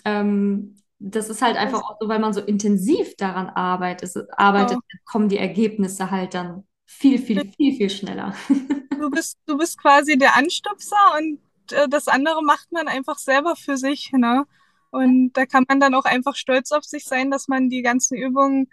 ähm, 0.04 0.76
das 0.98 1.28
ist 1.28 1.42
halt 1.42 1.56
einfach 1.56 1.82
auch 1.82 1.96
so, 2.00 2.08
weil 2.08 2.18
man 2.18 2.32
so 2.32 2.40
intensiv 2.40 3.16
daran 3.16 3.48
arbeitet, 3.48 4.10
arbeitet, 4.36 4.78
genau. 4.88 5.02
kommen 5.04 5.28
die 5.28 5.38
Ergebnisse 5.38 6.10
halt 6.10 6.34
dann 6.34 6.64
viel, 6.86 7.18
viel, 7.18 7.50
viel, 7.56 7.76
viel 7.76 7.90
schneller. 7.90 8.34
Du 8.98 9.10
bist, 9.10 9.38
du 9.46 9.56
bist 9.56 9.80
quasi 9.80 10.18
der 10.18 10.34
Anstupser 10.34 10.96
und 11.16 11.38
äh, 11.70 11.88
das 11.88 12.08
andere 12.08 12.42
macht 12.42 12.72
man 12.72 12.88
einfach 12.88 13.16
selber 13.16 13.54
für 13.54 13.76
sich, 13.76 14.10
ne? 14.12 14.44
Und 14.90 15.32
da 15.32 15.46
kann 15.46 15.64
man 15.68 15.80
dann 15.80 15.94
auch 15.94 16.04
einfach 16.04 16.34
stolz 16.36 16.72
auf 16.72 16.84
sich 16.84 17.04
sein, 17.04 17.30
dass 17.30 17.48
man 17.48 17.68
die 17.68 17.82
ganzen 17.82 18.16
Übungen 18.16 18.68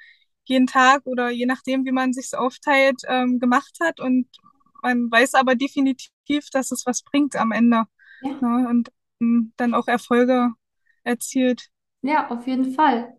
jeden 0.45 0.67
Tag 0.67 1.01
oder 1.05 1.29
je 1.29 1.45
nachdem, 1.45 1.85
wie 1.85 1.91
man 1.91 2.13
sich 2.13 2.35
aufteilt, 2.37 3.01
ähm, 3.07 3.39
gemacht 3.39 3.77
hat. 3.81 3.99
Und 3.99 4.27
man 4.81 5.11
weiß 5.11 5.33
aber 5.33 5.55
definitiv, 5.55 6.49
dass 6.51 6.71
es 6.71 6.85
was 6.85 7.01
bringt 7.03 7.35
am 7.35 7.51
Ende. 7.51 7.83
Ja. 8.21 8.31
Ne? 8.41 8.67
Und 8.69 8.91
ähm, 9.21 9.53
dann 9.57 9.73
auch 9.73 9.87
Erfolge 9.87 10.51
erzielt. 11.03 11.67
Ja, 12.01 12.29
auf 12.29 12.47
jeden 12.47 12.73
Fall. 12.73 13.17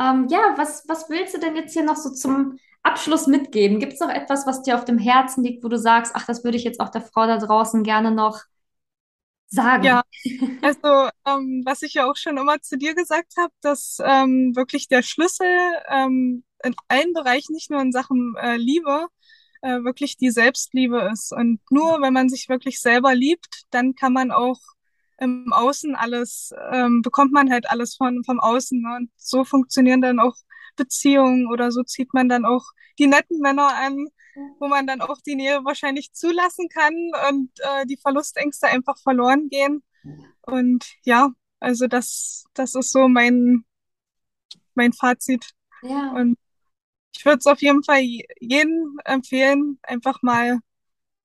Ähm, 0.00 0.26
ja, 0.30 0.54
was, 0.56 0.84
was 0.88 1.08
willst 1.10 1.34
du 1.34 1.38
denn 1.38 1.54
jetzt 1.56 1.74
hier 1.74 1.84
noch 1.84 1.96
so 1.96 2.10
zum 2.10 2.56
Abschluss 2.82 3.26
mitgeben? 3.26 3.78
Gibt 3.78 3.92
es 3.92 4.00
noch 4.00 4.08
etwas, 4.08 4.46
was 4.46 4.62
dir 4.62 4.74
auf 4.74 4.84
dem 4.84 4.98
Herzen 4.98 5.44
liegt, 5.44 5.62
wo 5.62 5.68
du 5.68 5.78
sagst, 5.78 6.12
ach, 6.14 6.26
das 6.26 6.42
würde 6.42 6.56
ich 6.56 6.64
jetzt 6.64 6.80
auch 6.80 6.88
der 6.88 7.02
Frau 7.02 7.26
da 7.26 7.38
draußen 7.38 7.82
gerne 7.82 8.10
noch 8.10 8.40
sagen? 9.52 9.84
Ja, 9.84 10.02
also 10.62 11.10
ähm, 11.26 11.62
was 11.64 11.82
ich 11.82 11.94
ja 11.94 12.10
auch 12.10 12.16
schon 12.16 12.36
immer 12.36 12.60
zu 12.60 12.76
dir 12.76 12.94
gesagt 12.94 13.34
habe, 13.38 13.52
dass 13.60 13.98
ähm, 14.04 14.52
wirklich 14.56 14.88
der 14.88 15.02
Schlüssel 15.02 15.46
ähm, 15.88 16.44
in 16.64 16.74
allen 16.88 17.12
Bereichen, 17.12 17.52
nicht 17.52 17.70
nur 17.70 17.80
in 17.80 17.92
Sachen 17.92 18.34
äh, 18.40 18.56
Liebe, 18.56 19.06
äh, 19.62 19.82
wirklich 19.84 20.16
die 20.16 20.30
Selbstliebe 20.30 21.08
ist. 21.12 21.32
Und 21.32 21.60
nur 21.70 22.00
wenn 22.00 22.12
man 22.12 22.28
sich 22.28 22.48
wirklich 22.48 22.80
selber 22.80 23.14
liebt, 23.14 23.64
dann 23.70 23.94
kann 23.94 24.12
man 24.12 24.30
auch 24.30 24.58
im 25.18 25.52
Außen 25.52 25.94
alles, 25.94 26.52
ähm, 26.72 27.02
bekommt 27.02 27.32
man 27.32 27.50
halt 27.50 27.70
alles 27.70 27.94
von, 27.94 28.24
vom 28.24 28.40
Außen. 28.40 28.80
Ne? 28.80 28.96
Und 28.96 29.10
so 29.16 29.44
funktionieren 29.44 30.00
dann 30.00 30.18
auch 30.18 30.34
Beziehungen 30.76 31.46
oder 31.46 31.70
so 31.70 31.82
zieht 31.82 32.12
man 32.12 32.28
dann 32.28 32.44
auch 32.44 32.64
die 32.98 33.06
netten 33.06 33.38
Männer 33.40 33.68
an, 33.74 34.08
wo 34.58 34.68
man 34.68 34.86
dann 34.86 35.00
auch 35.00 35.20
die 35.20 35.34
Nähe 35.34 35.64
wahrscheinlich 35.64 36.12
zulassen 36.12 36.68
kann 36.68 36.94
und 37.30 37.50
äh, 37.58 37.86
die 37.86 37.98
Verlustängste 37.98 38.66
einfach 38.68 38.98
verloren 38.98 39.48
gehen. 39.48 39.82
Und 40.42 40.84
ja, 41.04 41.30
also 41.60 41.86
das, 41.86 42.44
das 42.54 42.74
ist 42.74 42.90
so 42.90 43.08
mein, 43.08 43.64
mein 44.74 44.92
Fazit. 44.92 45.52
Ja. 45.82 46.12
Und 46.12 46.36
ich 47.14 47.24
würde 47.24 47.38
es 47.38 47.46
auf 47.46 47.60
jeden 47.60 47.84
Fall 47.84 48.02
jedem 48.40 48.98
empfehlen, 49.04 49.78
einfach 49.82 50.22
mal, 50.22 50.58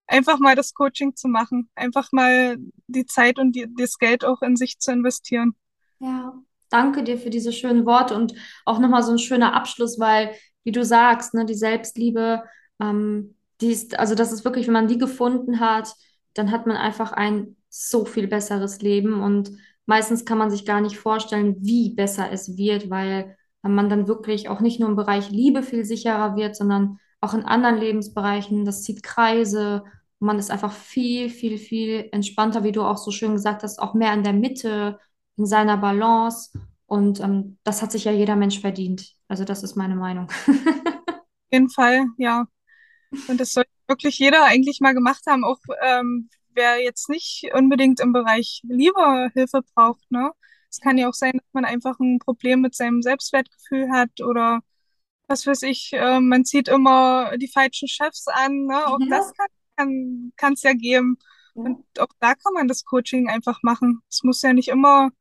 einfach 0.05 0.39
mal 0.39 0.55
das 0.55 0.73
Coaching 0.73 1.15
zu 1.15 1.27
machen, 1.27 1.69
einfach 1.75 2.09
mal 2.11 2.57
die 2.87 3.05
Zeit 3.05 3.39
und 3.39 3.55
die, 3.55 3.67
das 3.77 3.97
Geld 3.97 4.25
auch 4.25 4.41
in 4.41 4.55
sich 4.55 4.79
zu 4.79 4.91
investieren. 4.91 5.55
Ja, 5.99 6.33
danke 6.69 7.03
dir 7.03 7.17
für 7.17 7.29
diese 7.29 7.51
schönen 7.51 7.85
Worte 7.85 8.15
und 8.15 8.35
auch 8.65 8.79
nochmal 8.79 9.03
so 9.03 9.11
ein 9.11 9.19
schöner 9.19 9.53
Abschluss, 9.53 9.99
weil, 9.99 10.35
wie 10.63 10.71
du 10.71 10.83
sagst, 10.85 11.33
ne, 11.33 11.45
die 11.45 11.55
Selbstliebe, 11.55 12.43
ähm, 12.79 13.35
die 13.61 13.71
ist, 13.71 13.97
also 13.99 14.15
das 14.15 14.31
ist 14.31 14.45
wirklich, 14.45 14.67
wenn 14.67 14.73
man 14.73 14.87
die 14.87 14.97
gefunden 14.97 15.59
hat, 15.59 15.93
dann 16.33 16.51
hat 16.51 16.67
man 16.67 16.77
einfach 16.77 17.11
ein 17.11 17.55
so 17.69 18.05
viel 18.05 18.27
besseres 18.27 18.81
Leben 18.81 19.21
und 19.21 19.51
meistens 19.85 20.25
kann 20.25 20.37
man 20.37 20.51
sich 20.51 20.65
gar 20.65 20.81
nicht 20.81 20.97
vorstellen, 20.97 21.55
wie 21.59 21.93
besser 21.93 22.31
es 22.31 22.57
wird, 22.57 22.89
weil 22.89 23.35
man 23.63 23.89
dann 23.89 24.07
wirklich 24.07 24.49
auch 24.49 24.59
nicht 24.59 24.79
nur 24.79 24.89
im 24.89 24.95
Bereich 24.95 25.29
Liebe 25.29 25.63
viel 25.63 25.83
sicherer 25.85 26.35
wird, 26.35 26.55
sondern 26.55 26.99
auch 27.21 27.33
in 27.33 27.43
anderen 27.43 27.77
Lebensbereichen. 27.77 28.65
Das 28.65 28.83
zieht 28.83 29.03
Kreise. 29.03 29.83
Man 30.19 30.39
ist 30.39 30.51
einfach 30.51 30.71
viel, 30.71 31.29
viel, 31.29 31.57
viel 31.57 32.07
entspannter, 32.11 32.63
wie 32.63 32.71
du 32.71 32.83
auch 32.83 32.97
so 32.97 33.11
schön 33.11 33.33
gesagt 33.33 33.63
hast, 33.63 33.79
auch 33.79 33.93
mehr 33.93 34.13
in 34.13 34.23
der 34.23 34.33
Mitte, 34.33 34.99
in 35.35 35.45
seiner 35.45 35.77
Balance. 35.77 36.51
Und 36.85 37.19
ähm, 37.19 37.57
das 37.63 37.81
hat 37.81 37.91
sich 37.91 38.05
ja 38.05 38.11
jeder 38.11 38.35
Mensch 38.35 38.59
verdient. 38.59 39.13
Also 39.27 39.43
das 39.43 39.63
ist 39.63 39.75
meine 39.75 39.95
Meinung. 39.95 40.27
Auf 41.07 41.51
jeden 41.51 41.69
Fall, 41.69 42.05
ja. 42.17 42.45
Und 43.27 43.39
das 43.39 43.53
sollte 43.53 43.69
wirklich 43.87 44.19
jeder 44.19 44.45
eigentlich 44.45 44.79
mal 44.81 44.93
gemacht 44.93 45.23
haben, 45.27 45.43
auch 45.43 45.59
ähm, 45.81 46.29
wer 46.53 46.81
jetzt 46.83 47.09
nicht 47.09 47.49
unbedingt 47.53 47.99
im 47.99 48.13
Bereich 48.13 48.61
Liebe 48.63 49.29
Hilfe 49.33 49.61
braucht, 49.73 50.11
ne? 50.11 50.31
Es 50.69 50.79
kann 50.81 50.97
ja 50.97 51.07
auch 51.07 51.13
sein, 51.13 51.33
dass 51.33 51.53
man 51.53 51.65
einfach 51.65 51.97
ein 51.99 52.19
Problem 52.19 52.61
mit 52.61 52.75
seinem 52.75 53.01
Selbstwertgefühl 53.01 53.89
hat 53.89 54.21
oder 54.21 54.61
was 55.27 55.45
weiß 55.45 55.63
ich, 55.63 55.91
äh, 55.93 56.19
man 56.19 56.45
zieht 56.45 56.67
immer 56.67 57.37
die 57.37 57.47
falschen 57.47 57.87
Chefs 57.87 58.27
an. 58.27 58.65
Ne? 58.65 58.87
Auch 58.87 58.99
ja. 58.99 59.07
das 59.09 59.33
kann 59.75 60.33
kann 60.35 60.53
es 60.53 60.63
ja 60.63 60.73
geben. 60.73 61.17
Ja. 61.55 61.63
Und 61.63 61.85
auch 61.99 62.09
da 62.19 62.35
kann 62.35 62.53
man 62.53 62.67
das 62.67 62.83
Coaching 62.85 63.29
einfach 63.29 63.59
machen. 63.63 64.01
Es 64.09 64.23
muss 64.23 64.41
ja 64.41 64.53
nicht 64.53 64.69
immer 64.69 65.11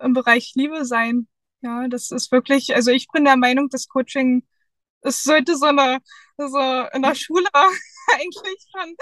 im 0.00 0.12
Bereich 0.12 0.52
Liebe 0.54 0.84
sein. 0.84 1.28
Ja, 1.60 1.88
das 1.88 2.10
ist 2.10 2.30
wirklich, 2.30 2.74
also 2.74 2.90
ich 2.90 3.08
bin 3.08 3.24
der 3.24 3.36
Meinung, 3.36 3.68
das 3.68 3.88
Coaching, 3.88 4.46
es 5.02 5.22
sollte 5.22 5.56
so 5.56 5.66
eine, 5.66 5.98
so 6.36 6.58
in 6.92 7.02
der 7.02 7.14
Schule 7.14 7.48
eigentlich 8.14 8.58
schon 8.72 8.96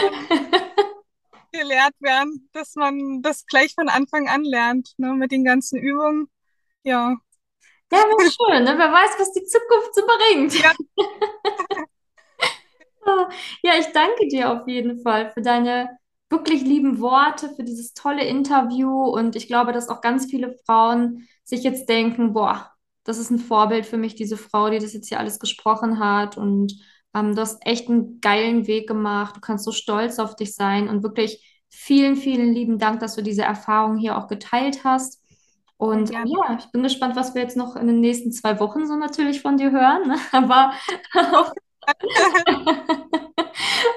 ähm, 0.00 0.50
gelehrt 1.52 1.94
werden, 2.00 2.48
dass 2.52 2.74
man 2.74 3.22
das 3.22 3.46
gleich 3.46 3.74
von 3.74 3.88
Anfang 3.88 4.28
an 4.28 4.44
lernt, 4.44 4.92
ne, 4.96 5.12
mit 5.14 5.32
den 5.32 5.44
ganzen 5.44 5.78
Übungen. 5.78 6.28
Ja. 6.82 7.16
Ja, 7.92 7.98
wäre 7.98 8.30
schön, 8.30 8.64
ne? 8.64 8.74
Wer 8.76 8.92
weiß, 8.92 9.10
was 9.18 9.32
die 9.32 9.44
Zukunft 9.44 9.94
so 9.94 10.02
bringt. 10.04 10.54
Ja. 10.60 10.72
ja, 13.62 13.78
ich 13.78 13.86
danke 13.92 14.26
dir 14.28 14.50
auf 14.50 14.66
jeden 14.66 15.00
Fall 15.02 15.30
für 15.30 15.42
deine 15.42 15.96
wirklich 16.28 16.62
lieben 16.62 17.00
Worte, 17.00 17.54
für 17.54 17.62
dieses 17.62 17.94
tolle 17.94 18.24
Interview. 18.24 18.90
Und 18.90 19.36
ich 19.36 19.46
glaube, 19.46 19.72
dass 19.72 19.88
auch 19.88 20.00
ganz 20.00 20.26
viele 20.26 20.56
Frauen 20.66 21.28
sich 21.44 21.62
jetzt 21.62 21.88
denken, 21.88 22.32
boah, 22.32 22.73
das 23.04 23.18
ist 23.18 23.30
ein 23.30 23.38
Vorbild 23.38 23.86
für 23.86 23.98
mich, 23.98 24.14
diese 24.14 24.36
Frau, 24.36 24.70
die 24.70 24.78
das 24.78 24.94
jetzt 24.94 25.08
hier 25.08 25.20
alles 25.20 25.38
gesprochen 25.38 25.98
hat. 26.00 26.36
Und 26.36 26.74
ähm, 27.14 27.34
du 27.34 27.40
hast 27.40 27.64
echt 27.66 27.88
einen 27.88 28.20
geilen 28.20 28.66
Weg 28.66 28.88
gemacht. 28.88 29.36
Du 29.36 29.40
kannst 29.40 29.64
so 29.64 29.72
stolz 29.72 30.18
auf 30.18 30.36
dich 30.36 30.54
sein 30.54 30.88
und 30.88 31.02
wirklich 31.02 31.62
vielen, 31.68 32.16
vielen 32.16 32.52
lieben 32.52 32.78
Dank, 32.78 33.00
dass 33.00 33.14
du 33.14 33.22
diese 33.22 33.42
Erfahrung 33.42 33.96
hier 33.98 34.16
auch 34.16 34.26
geteilt 34.26 34.84
hast. 34.84 35.22
Und 35.76 36.10
ja. 36.10 36.24
ja, 36.24 36.56
ich 36.58 36.70
bin 36.72 36.82
gespannt, 36.82 37.16
was 37.16 37.34
wir 37.34 37.42
jetzt 37.42 37.56
noch 37.56 37.76
in 37.76 37.86
den 37.86 38.00
nächsten 38.00 38.32
zwei 38.32 38.58
Wochen 38.60 38.86
so 38.86 38.96
natürlich 38.96 39.42
von 39.42 39.56
dir 39.56 39.70
hören. 39.70 40.08
Ne? 40.08 40.16
Aber 40.32 40.72
auch, 41.32 41.52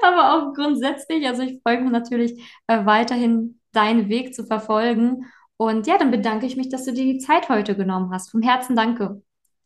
aber 0.02 0.34
auch 0.34 0.52
grundsätzlich, 0.52 1.26
also 1.26 1.40
ich 1.42 1.62
freue 1.62 1.80
mich 1.80 1.90
natürlich 1.90 2.38
äh, 2.66 2.84
weiterhin 2.84 3.58
deinen 3.72 4.10
Weg 4.10 4.34
zu 4.34 4.44
verfolgen. 4.44 5.24
Und 5.58 5.86
ja, 5.86 5.98
dann 5.98 6.10
bedanke 6.10 6.46
ich 6.46 6.56
mich, 6.56 6.68
dass 6.68 6.84
du 6.84 6.92
dir 6.92 7.04
die 7.04 7.18
Zeit 7.18 7.48
heute 7.48 7.76
genommen 7.76 8.10
hast. 8.12 8.30
Vom 8.30 8.42
Herzen 8.42 8.76
danke. 8.76 9.22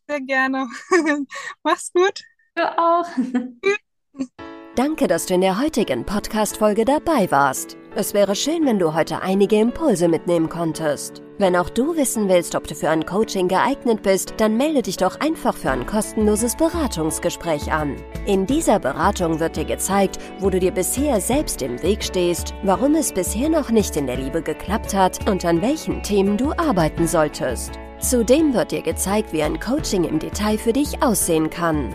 Sehr 0.09 0.21
gerne. 0.21 0.67
Mach's 1.63 1.93
gut. 1.93 2.23
Du 2.55 2.79
auch. 2.79 3.07
Danke, 4.75 5.07
dass 5.07 5.27
du 5.27 5.35
in 5.35 5.43
der 5.43 5.61
heutigen 5.61 6.05
Podcast-Folge 6.05 6.87
dabei 6.87 7.31
warst. 7.31 7.77
Es 7.95 8.15
wäre 8.15 8.35
schön, 8.35 8.65
wenn 8.65 8.79
du 8.79 8.95
heute 8.95 9.21
einige 9.21 9.61
Impulse 9.61 10.09
mitnehmen 10.09 10.49
konntest. 10.49 11.23
Wenn 11.37 11.55
auch 11.55 11.69
du 11.69 11.95
wissen 11.95 12.27
willst, 12.27 12.55
ob 12.55 12.67
du 12.67 12.75
für 12.75 12.89
ein 12.89 13.05
Coaching 13.05 13.49
geeignet 13.49 14.03
bist, 14.03 14.33
dann 14.39 14.57
melde 14.57 14.81
dich 14.81 14.97
doch 14.97 15.21
einfach 15.21 15.55
für 15.55 15.71
ein 15.71 15.85
kostenloses 15.85 16.57
Beratungsgespräch 16.57 17.71
an. 17.71 17.97
In 18.25 18.47
dieser 18.47 18.79
Beratung 18.79 19.41
wird 19.41 19.57
dir 19.57 19.67
gezeigt, 19.67 20.17
wo 20.39 20.49
du 20.49 20.59
dir 20.59 20.71
bisher 20.71 21.21
selbst 21.21 21.61
im 21.61 21.83
Weg 21.83 22.03
stehst, 22.03 22.55
warum 22.63 22.95
es 22.95 23.13
bisher 23.13 23.51
noch 23.51 23.69
nicht 23.69 23.95
in 23.99 24.07
der 24.07 24.17
Liebe 24.17 24.41
geklappt 24.41 24.95
hat 24.95 25.29
und 25.29 25.45
an 25.45 25.61
welchen 25.61 26.03
Themen 26.03 26.39
du 26.39 26.53
arbeiten 26.53 27.07
solltest. 27.07 27.73
Zudem 27.99 28.55
wird 28.55 28.73
dir 28.73 28.83
gezeigt, 28.83 29.35
wie 29.35 29.43
ein 29.43 29.61
Coaching 29.61 30.05
im 30.05 30.19
Detail 30.19 30.57
für 30.57 30.73
dich 30.73 31.03
aussehen 31.03 31.51
kann. 31.51 31.95